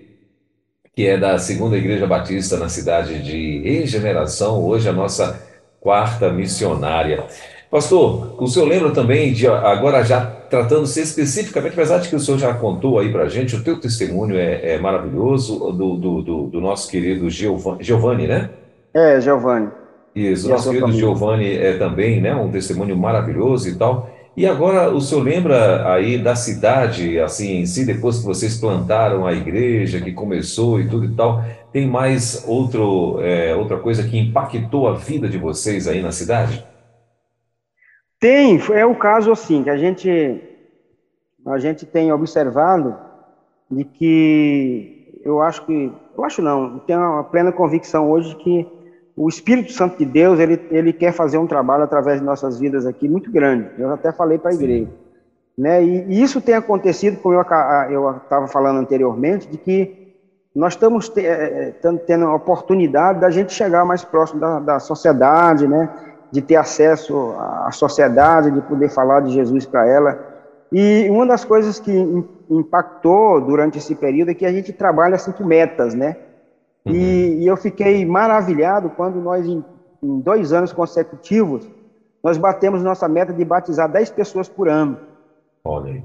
[0.96, 5.42] que é da Segunda Igreja Batista na cidade de Regeneração, hoje a nossa
[5.80, 7.24] quarta missionária.
[7.70, 12.38] Pastor, o senhor lembra também de, agora já tratando-se especificamente, apesar de que o senhor
[12.38, 16.44] já contou aí para a gente, o teu testemunho é, é maravilhoso, do, do, do,
[16.44, 18.52] do, nosso querido Giovanni, né?
[18.94, 19.70] É, Giovanni.
[20.16, 24.13] Isso, nosso querido Giovanni é também, né, um testemunho maravilhoso e tal.
[24.36, 29.28] E agora o senhor lembra aí da cidade, assim, em si, depois que vocês plantaram
[29.28, 34.18] a igreja, que começou e tudo e tal, tem mais outro, é, outra coisa que
[34.18, 36.66] impactou a vida de vocês aí na cidade?
[38.20, 40.42] Tem, é o caso assim, que a gente,
[41.46, 42.98] a gente tem observado
[43.70, 48.68] de que eu acho que, eu acho não, tenho uma plena convicção hoje que
[49.16, 52.86] o Espírito Santo de Deus, ele, ele quer fazer um trabalho através de nossas vidas
[52.86, 53.70] aqui muito grande.
[53.78, 54.90] Eu até falei para a igreja.
[55.58, 55.84] Né?
[55.84, 60.16] E, e, isso tem acontecido, como eu estava falando anteriormente, de que
[60.56, 64.80] nós estamos te, é, é tendo a oportunidade da gente chegar mais próximo da, da
[64.80, 65.90] sociedade, né?
[66.32, 70.20] de ter acesso à sociedade, de poder falar de Jesus para ela.
[70.72, 71.94] E uma das coisas que
[72.50, 76.18] impactou durante esse período é que a gente trabalha assim com metas, né?
[76.84, 76.94] Uhum.
[76.94, 79.64] E, e, eu fiquei maravilhado quando nós, em,
[80.02, 81.70] em, dois anos consecutivos,
[82.24, 84.98] nós batemos nossa meta de batizar 10 pessoas por ano.
[85.64, 86.04] Olha aí.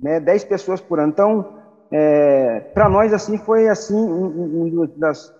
[0.00, 1.10] Né, 10 pessoas por ano.
[1.10, 1.58] Então,
[1.90, 5.34] é, para nós, assim, foi assim, uma um das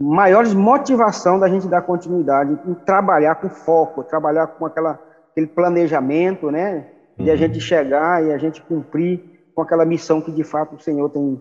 [0.00, 4.98] maiores motivação da gente dar continuidade em trabalhar com foco, trabalhar com aquela,
[5.30, 6.86] aquele planejamento, né?
[7.18, 7.32] De uhum.
[7.32, 9.22] a gente chegar e a gente cumprir
[9.54, 11.40] com aquela missão que de fato o Senhor tem,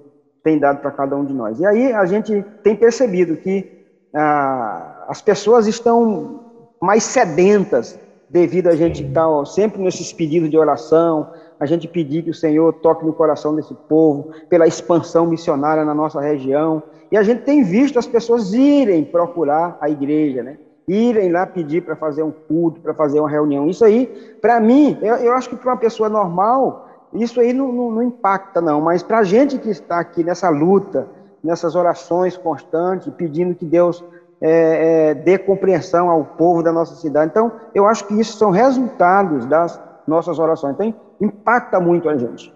[0.50, 1.60] tem dado para cada um de nós.
[1.60, 3.86] E aí a gente tem percebido que
[4.16, 6.40] ah, as pessoas estão
[6.82, 11.30] mais sedentas devido a gente estar tá, sempre nesses pedidos de oração,
[11.60, 15.94] a gente pedir que o Senhor toque no coração desse povo, pela expansão missionária na
[15.94, 16.82] nossa região.
[17.12, 20.58] E a gente tem visto as pessoas irem procurar a igreja, né?
[20.88, 23.70] Irem lá pedir para fazer um culto, para fazer uma reunião.
[23.70, 24.08] Isso aí,
[24.42, 28.04] para mim, eu, eu acho que para uma pessoa normal, isso aí não, não, não
[28.04, 31.08] impacta, não, mas para a gente que está aqui nessa luta,
[31.44, 34.04] nessas orações constantes, pedindo que Deus
[34.42, 37.32] é, é, dê compreensão ao povo da nossa cidade.
[37.32, 40.76] Então, eu acho que isso são resultados das nossas orações.
[40.76, 42.54] Então, impacta muito a gente.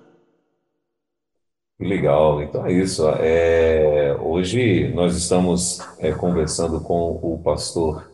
[1.79, 3.03] Legal, então é isso.
[3.19, 8.09] É, hoje nós estamos é, conversando com o pastor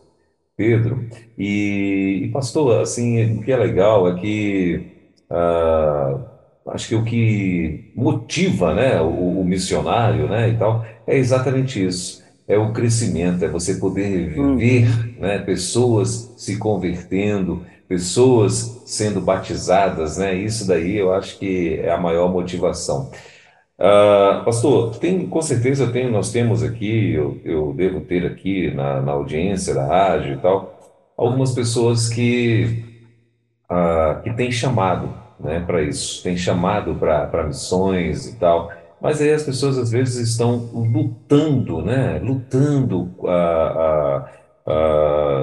[0.56, 1.06] Pedro
[1.38, 6.18] e, e, pastor, assim, o que é legal é que ah,
[6.70, 12.22] acho que o que motiva, né, o, o, missionário, né, e tal, é exatamente isso.
[12.48, 20.34] É o crescimento, é você poder ver, né, pessoas se convertendo, pessoas sendo batizadas, né?
[20.34, 23.10] Isso daí eu acho que é a maior motivação.
[23.78, 29.00] Uh, pastor, tem, com certeza tem, nós temos aqui, eu, eu devo ter aqui na,
[29.00, 30.78] na audiência da rádio e tal,
[31.16, 32.84] algumas pessoas que,
[33.70, 35.12] uh, que têm chamado
[35.42, 38.70] né, para isso, têm chamado para missões e tal,
[39.00, 44.22] mas aí as pessoas às vezes estão lutando, né, lutando uh,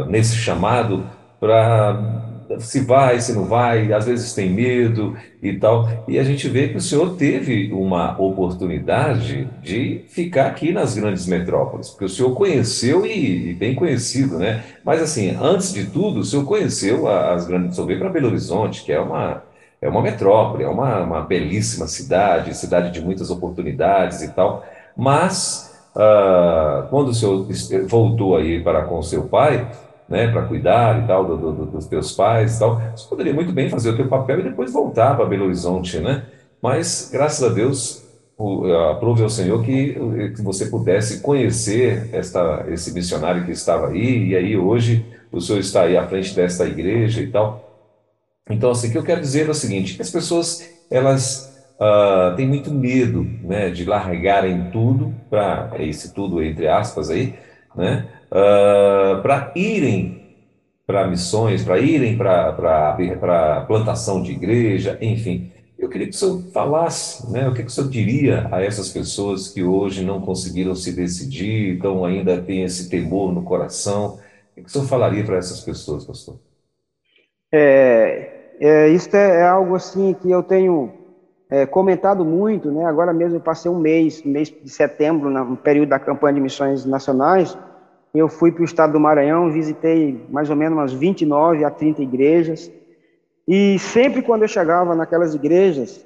[0.07, 1.03] nesse chamado
[1.39, 2.25] para
[2.59, 6.05] se vai, se não vai, às vezes tem medo e tal.
[6.07, 11.25] E a gente vê que o senhor teve uma oportunidade de ficar aqui nas grandes
[11.27, 14.63] metrópoles, porque o senhor conheceu e, e bem conhecido, né?
[14.83, 18.27] Mas assim, antes de tudo, o senhor conheceu as grandes, o senhor veio para Belo
[18.27, 19.43] Horizonte, que é uma
[19.81, 24.65] é uma metrópole, é uma, uma belíssima cidade, cidade de muitas oportunidades e tal.
[24.95, 27.45] Mas uh, quando o senhor
[27.87, 29.69] voltou aí para com seu pai,
[30.09, 33.51] né, para cuidar e tal do, do, dos teus pais e tal, você poderia muito
[33.51, 36.23] bem fazer o teu papel e depois voltar para Belo Horizonte, né?
[36.61, 38.07] Mas graças a Deus
[38.91, 39.93] aprove ao Senhor que,
[40.35, 45.59] que você pudesse conhecer esta, esse missionário que estava aí e aí hoje o senhor
[45.59, 47.66] está aí à frente desta igreja e tal.
[48.49, 52.47] Então, assim, o que eu quero dizer é o seguinte: as pessoas elas uh, têm
[52.47, 57.35] muito medo, né, de largarem tudo para esse tudo entre aspas aí,
[57.75, 58.07] né?
[58.31, 60.25] uh, para irem
[60.85, 65.51] para missões, para irem para plantação de igreja, enfim.
[65.77, 68.89] Eu queria que o senhor falasse, né, o que, que o senhor diria a essas
[68.89, 74.15] pessoas que hoje não conseguiram se decidir, então ainda tem esse temor no coração.
[74.15, 76.39] O que, que o senhor falaria para essas pessoas, pastor?
[77.53, 80.91] É, é, isso é, é algo assim que eu tenho
[81.49, 82.85] é, comentado muito, né?
[82.85, 86.85] Agora mesmo eu passei um mês, mês de setembro, no período da campanha de missões
[86.85, 87.57] nacionais,
[88.13, 92.01] eu fui para o estado do Maranhão, visitei mais ou menos umas 29 a 30
[92.01, 92.71] igrejas.
[93.47, 96.05] E sempre quando eu chegava naquelas igrejas,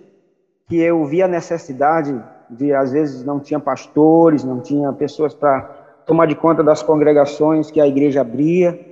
[0.67, 5.61] que eu via a necessidade de, às vezes, não tinha pastores, não tinha pessoas para
[6.05, 8.90] tomar de conta das congregações que a igreja abria.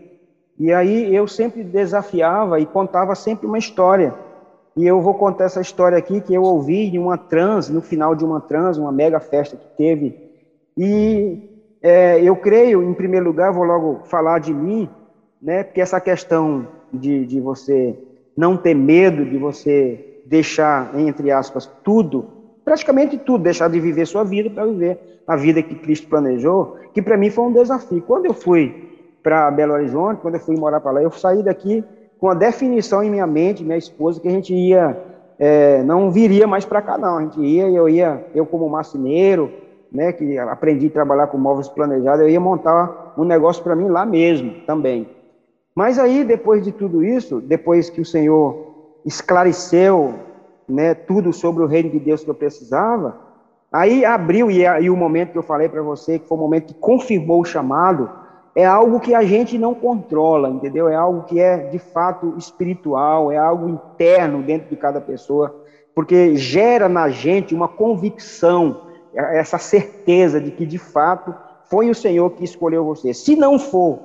[0.59, 4.13] E aí eu sempre desafiava e contava sempre uma história.
[4.75, 8.13] E eu vou contar essa história aqui que eu ouvi de uma trans, no final
[8.13, 10.17] de uma trans, uma mega festa que teve.
[10.77, 11.49] E
[11.81, 14.89] é, eu creio, em primeiro lugar, vou logo falar de mim,
[15.41, 15.63] né?
[15.63, 17.97] Porque essa questão de, de você
[18.35, 22.25] não ter medo, de você deixar, entre aspas, tudo,
[22.65, 27.01] praticamente tudo, deixar de viver sua vida para viver a vida que Cristo planejou, que
[27.01, 28.01] para mim foi um desafio.
[28.01, 28.89] Quando eu fui
[29.21, 31.83] para Belo Horizonte, quando eu fui morar para lá, eu saí daqui
[32.19, 34.97] com a definição em minha mente, minha esposa, que a gente ia,
[35.37, 37.17] é, não viria mais para cá, não.
[37.17, 39.51] A gente ia, eu ia, eu como marceneiro,
[39.91, 43.87] né, que aprendi a trabalhar com móveis planejados, eu ia montar um negócio para mim
[43.87, 45.07] lá mesmo também.
[45.73, 48.67] Mas aí, depois de tudo isso, depois que o Senhor
[49.05, 50.13] esclareceu
[50.67, 53.17] né, tudo sobre o reino de Deus que eu precisava,
[53.71, 56.73] aí abriu, e, e o momento que eu falei para você, que foi o momento
[56.73, 58.09] que confirmou o chamado,
[58.59, 60.89] é algo que a gente não controla, entendeu?
[60.89, 65.63] É algo que é de fato espiritual, é algo interno dentro de cada pessoa,
[65.95, 68.81] porque gera na gente uma convicção,
[69.13, 71.33] essa certeza de que de fato
[71.69, 73.13] foi o Senhor que escolheu você.
[73.13, 73.97] Se não for,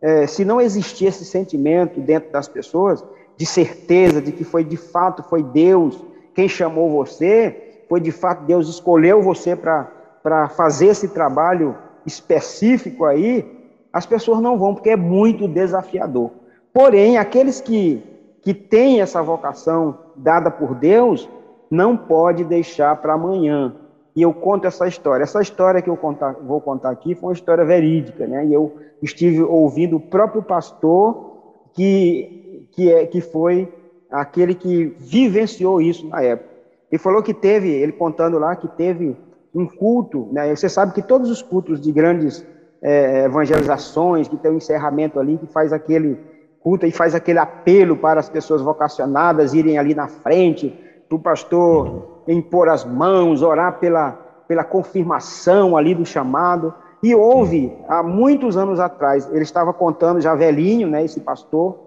[0.00, 3.04] é, se não existir esse sentimento dentro das pessoas,
[3.36, 6.00] de certeza de que foi de fato foi Deus
[6.32, 11.76] quem chamou você, foi de fato Deus escolheu você para fazer esse trabalho
[12.06, 13.55] específico aí,
[13.96, 16.30] as pessoas não vão, porque é muito desafiador.
[16.70, 18.02] Porém, aqueles que,
[18.42, 21.26] que têm essa vocação dada por Deus,
[21.70, 23.74] não pode deixar para amanhã.
[24.14, 25.22] E eu conto essa história.
[25.22, 28.44] Essa história que eu contar, vou contar aqui foi uma história verídica, né?
[28.44, 33.72] E eu estive ouvindo o próprio pastor que, que, é, que foi
[34.10, 36.50] aquele que vivenciou isso na época.
[36.92, 39.16] Ele falou que teve, ele contando lá, que teve
[39.54, 40.54] um culto, né?
[40.54, 42.44] Você sabe que todos os cultos de grandes
[42.82, 46.18] é, evangelizações, que tem um encerramento ali, que faz aquele
[46.60, 50.76] culto e faz aquele apelo para as pessoas vocacionadas irem ali na frente,
[51.08, 54.12] para o pastor impor as mãos, orar pela,
[54.48, 56.74] pela confirmação ali do chamado.
[57.02, 61.78] E houve, há muitos anos atrás, ele estava contando, já velhinho, né, esse pastor,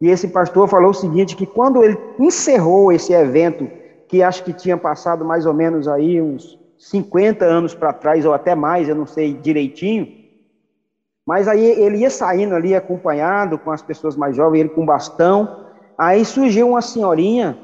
[0.00, 3.66] e esse pastor falou o seguinte, que quando ele encerrou esse evento,
[4.08, 8.34] que acho que tinha passado mais ou menos aí uns 50 anos para trás, ou
[8.34, 10.06] até mais, eu não sei direitinho,
[11.26, 15.66] mas aí ele ia saindo ali acompanhado com as pessoas mais jovens, ele com bastão.
[15.98, 17.58] Aí surgiu uma senhorinha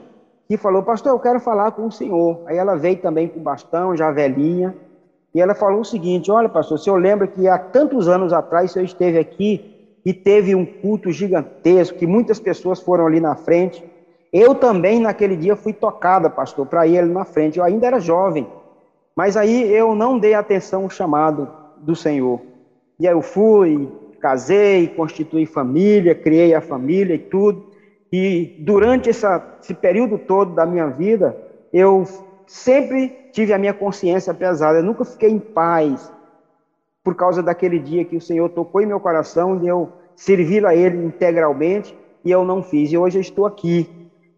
[0.49, 2.41] que falou: Pastor, eu quero falar com o senhor.
[2.47, 4.75] Aí ela veio também com bastão, já velhinha.
[5.33, 8.71] E ela falou o seguinte: Olha, pastor, o senhor lembra que há tantos anos atrás
[8.71, 13.37] o senhor esteve aqui e teve um culto gigantesco, que muitas pessoas foram ali na
[13.37, 13.85] frente.
[14.33, 17.59] Eu também, naquele dia, fui tocada, pastor, para ir ali na frente.
[17.59, 18.49] Eu ainda era jovem.
[19.15, 22.52] Mas aí eu não dei atenção ao chamado do Senhor.
[23.03, 23.91] E aí eu fui,
[24.21, 27.67] casei, constituí família, criei a família e tudo.
[28.13, 31.37] E durante essa, esse período todo da minha vida,
[31.73, 32.05] eu
[32.47, 34.79] sempre tive a minha consciência pesada.
[34.79, 36.13] Eu nunca fiquei em paz
[37.03, 40.73] por causa daquele dia que o Senhor tocou em meu coração e eu servi a
[40.73, 42.93] Ele integralmente e eu não fiz.
[42.93, 43.91] E hoje eu estou aqui.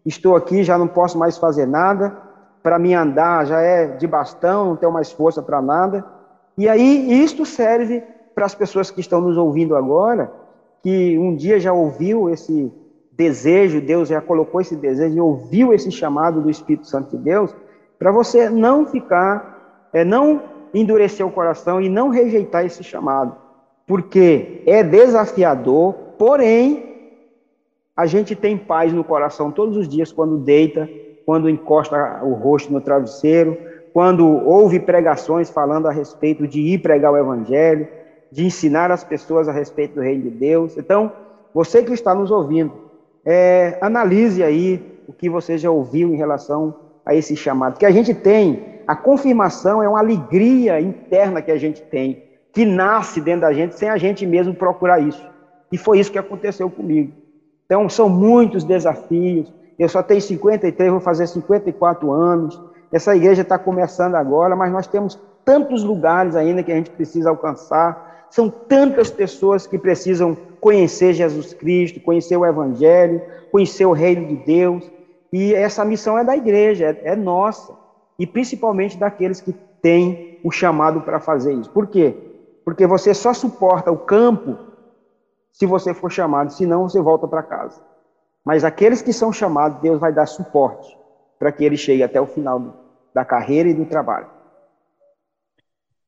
[0.03, 2.17] Estou aqui, já não posso mais fazer nada.
[2.63, 6.03] Para mim andar já é de bastão, não tenho mais força para nada.
[6.57, 10.31] E aí isto serve para as pessoas que estão nos ouvindo agora,
[10.83, 12.71] que um dia já ouviu esse
[13.13, 17.55] desejo, Deus já colocou esse desejo e ouviu esse chamado do Espírito Santo de Deus,
[17.97, 20.41] para você não ficar, é, não
[20.73, 23.35] endurecer o coração e não rejeitar esse chamado,
[23.87, 26.83] porque é desafiador, porém
[27.95, 30.89] a gente tem paz no coração todos os dias quando deita,
[31.25, 33.57] quando encosta o rosto no travesseiro,
[33.93, 37.87] quando ouve pregações falando a respeito de ir pregar o evangelho,
[38.31, 40.77] de ensinar as pessoas a respeito do reino de Deus.
[40.77, 41.11] Então,
[41.53, 42.73] você que está nos ouvindo,
[43.23, 47.77] é, analise aí o que você já ouviu em relação a esse chamado.
[47.77, 52.65] Que a gente tem, a confirmação é uma alegria interna que a gente tem, que
[52.65, 55.25] nasce dentro da gente sem a gente mesmo procurar isso.
[55.71, 57.11] E foi isso que aconteceu comigo.
[57.65, 59.51] Então, são muitos desafios.
[59.77, 62.61] Eu só tenho 53, vou fazer 54 anos.
[62.91, 67.29] Essa igreja está começando agora, mas nós temos tantos lugares ainda que a gente precisa
[67.29, 68.14] alcançar.
[68.35, 74.35] São tantas pessoas que precisam conhecer Jesus Cristo, conhecer o Evangelho, conhecer o reino de
[74.35, 74.91] Deus.
[75.31, 77.73] E essa missão é da igreja, é, é nossa.
[78.19, 81.69] E principalmente daqueles que têm o chamado para fazer isso.
[81.69, 82.13] Por quê?
[82.65, 84.57] Porque você só suporta o campo
[85.53, 87.81] se você for chamado, senão você volta para casa.
[88.43, 90.97] Mas aqueles que são chamados, Deus vai dar suporte
[91.39, 94.27] para que ele chegue até o final da carreira e do trabalho.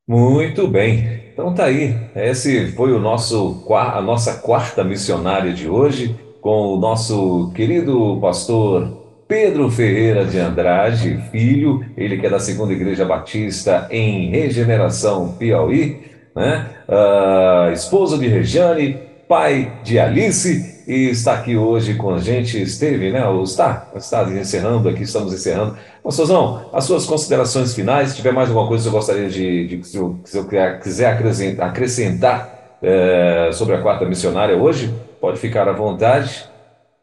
[0.07, 1.19] Muito bem.
[1.33, 1.93] Então tá aí.
[2.15, 9.05] Esse foi o nosso a nossa quarta missionária de hoje com o nosso querido pastor
[9.27, 15.99] Pedro Ferreira de Andrade, filho, ele que é da Segunda Igreja Batista em Regeneração, Piauí,
[16.33, 16.69] né?
[16.87, 18.97] Uh, esposa de Regiane,
[19.27, 23.27] pai de Alice, e está aqui hoje com a gente, esteve, né?
[23.27, 25.77] Ou está, está encerrando aqui, estamos encerrando.
[26.01, 29.85] Pastorzão, as suas considerações finais, se tiver mais alguma coisa que você gostaria de, de
[29.85, 30.45] se, eu, se eu
[30.79, 36.49] quiser acrescentar, acrescentar é, sobre a quarta missionária hoje, pode ficar à vontade,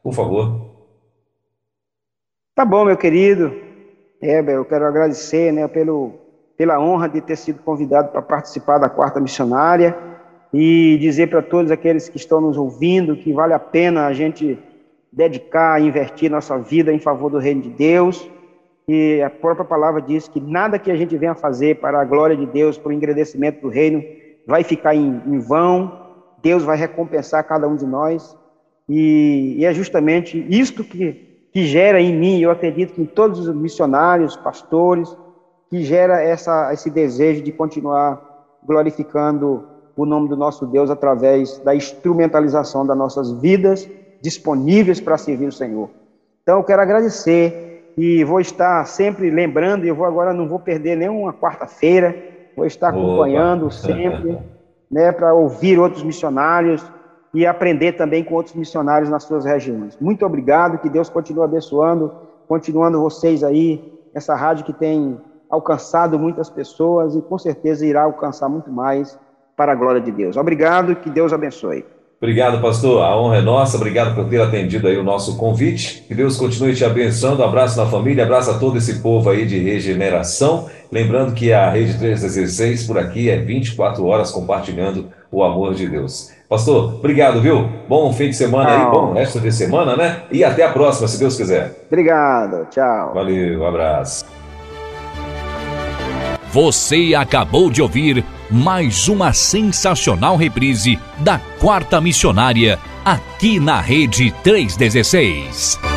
[0.03, 0.65] por favor.
[2.55, 3.53] Tá bom, meu querido.
[4.23, 6.15] Heber, eu quero agradecer né, pelo,
[6.57, 10.14] pela honra de ter sido convidado para participar da quarta missionária
[10.57, 14.57] e dizer para todos aqueles que estão nos ouvindo que vale a pena a gente
[15.13, 18.31] dedicar, investir nossa vida em favor do reino de Deus.
[18.87, 22.37] E a própria palavra diz que nada que a gente venha fazer para a glória
[22.37, 24.01] de Deus, para o engrandecimento do reino,
[24.47, 25.91] vai ficar em, em vão.
[26.41, 28.37] Deus vai recompensar cada um de nós.
[28.89, 33.41] E, e é justamente isto que, que gera em mim, eu acredito que em todos
[33.41, 35.17] os missionários, pastores,
[35.69, 38.23] que gera essa, esse desejo de continuar
[38.65, 43.89] glorificando o nome do nosso Deus através da instrumentalização das nossas vidas
[44.21, 45.91] disponíveis para servir o Senhor.
[46.43, 50.59] Então, eu quero agradecer e vou estar sempre lembrando, e eu vou agora não vou
[50.59, 52.17] perder nenhuma quarta-feira,
[52.57, 53.75] vou estar acompanhando Opa.
[53.75, 54.39] sempre,
[54.91, 56.85] né, para ouvir outros missionários
[57.33, 59.97] e aprender também com outros missionários nas suas regiões.
[60.01, 62.13] Muito obrigado, que Deus continue abençoando,
[62.49, 65.21] continuando vocês aí, essa rádio que tem
[65.51, 69.19] alcançado muitas pessoas e com certeza irá alcançar muito mais
[69.57, 70.37] para a glória de Deus.
[70.37, 71.85] Obrigado, que Deus abençoe.
[72.25, 73.03] Obrigado, pastor.
[73.03, 73.77] A honra é nossa.
[73.77, 76.05] Obrigado por ter atendido aí o nosso convite.
[76.09, 77.43] Que Deus continue te abençoando.
[77.43, 80.69] Abraço na família, abraço a todo esse povo aí de regeneração.
[80.91, 86.33] Lembrando que a Rede 316 por aqui é 24 horas compartilhando o amor de Deus.
[86.49, 87.69] Pastor, obrigado, viu?
[87.89, 90.23] Bom fim de semana aí, bom resto de semana, né?
[90.31, 91.85] E até a próxima, se Deus quiser.
[91.89, 93.13] Obrigado, tchau.
[93.13, 94.25] Valeu, um abraço.
[96.53, 98.25] Você acabou de ouvir
[98.55, 105.94] mais uma sensacional reprise da Quarta Missionária, aqui na Rede 316.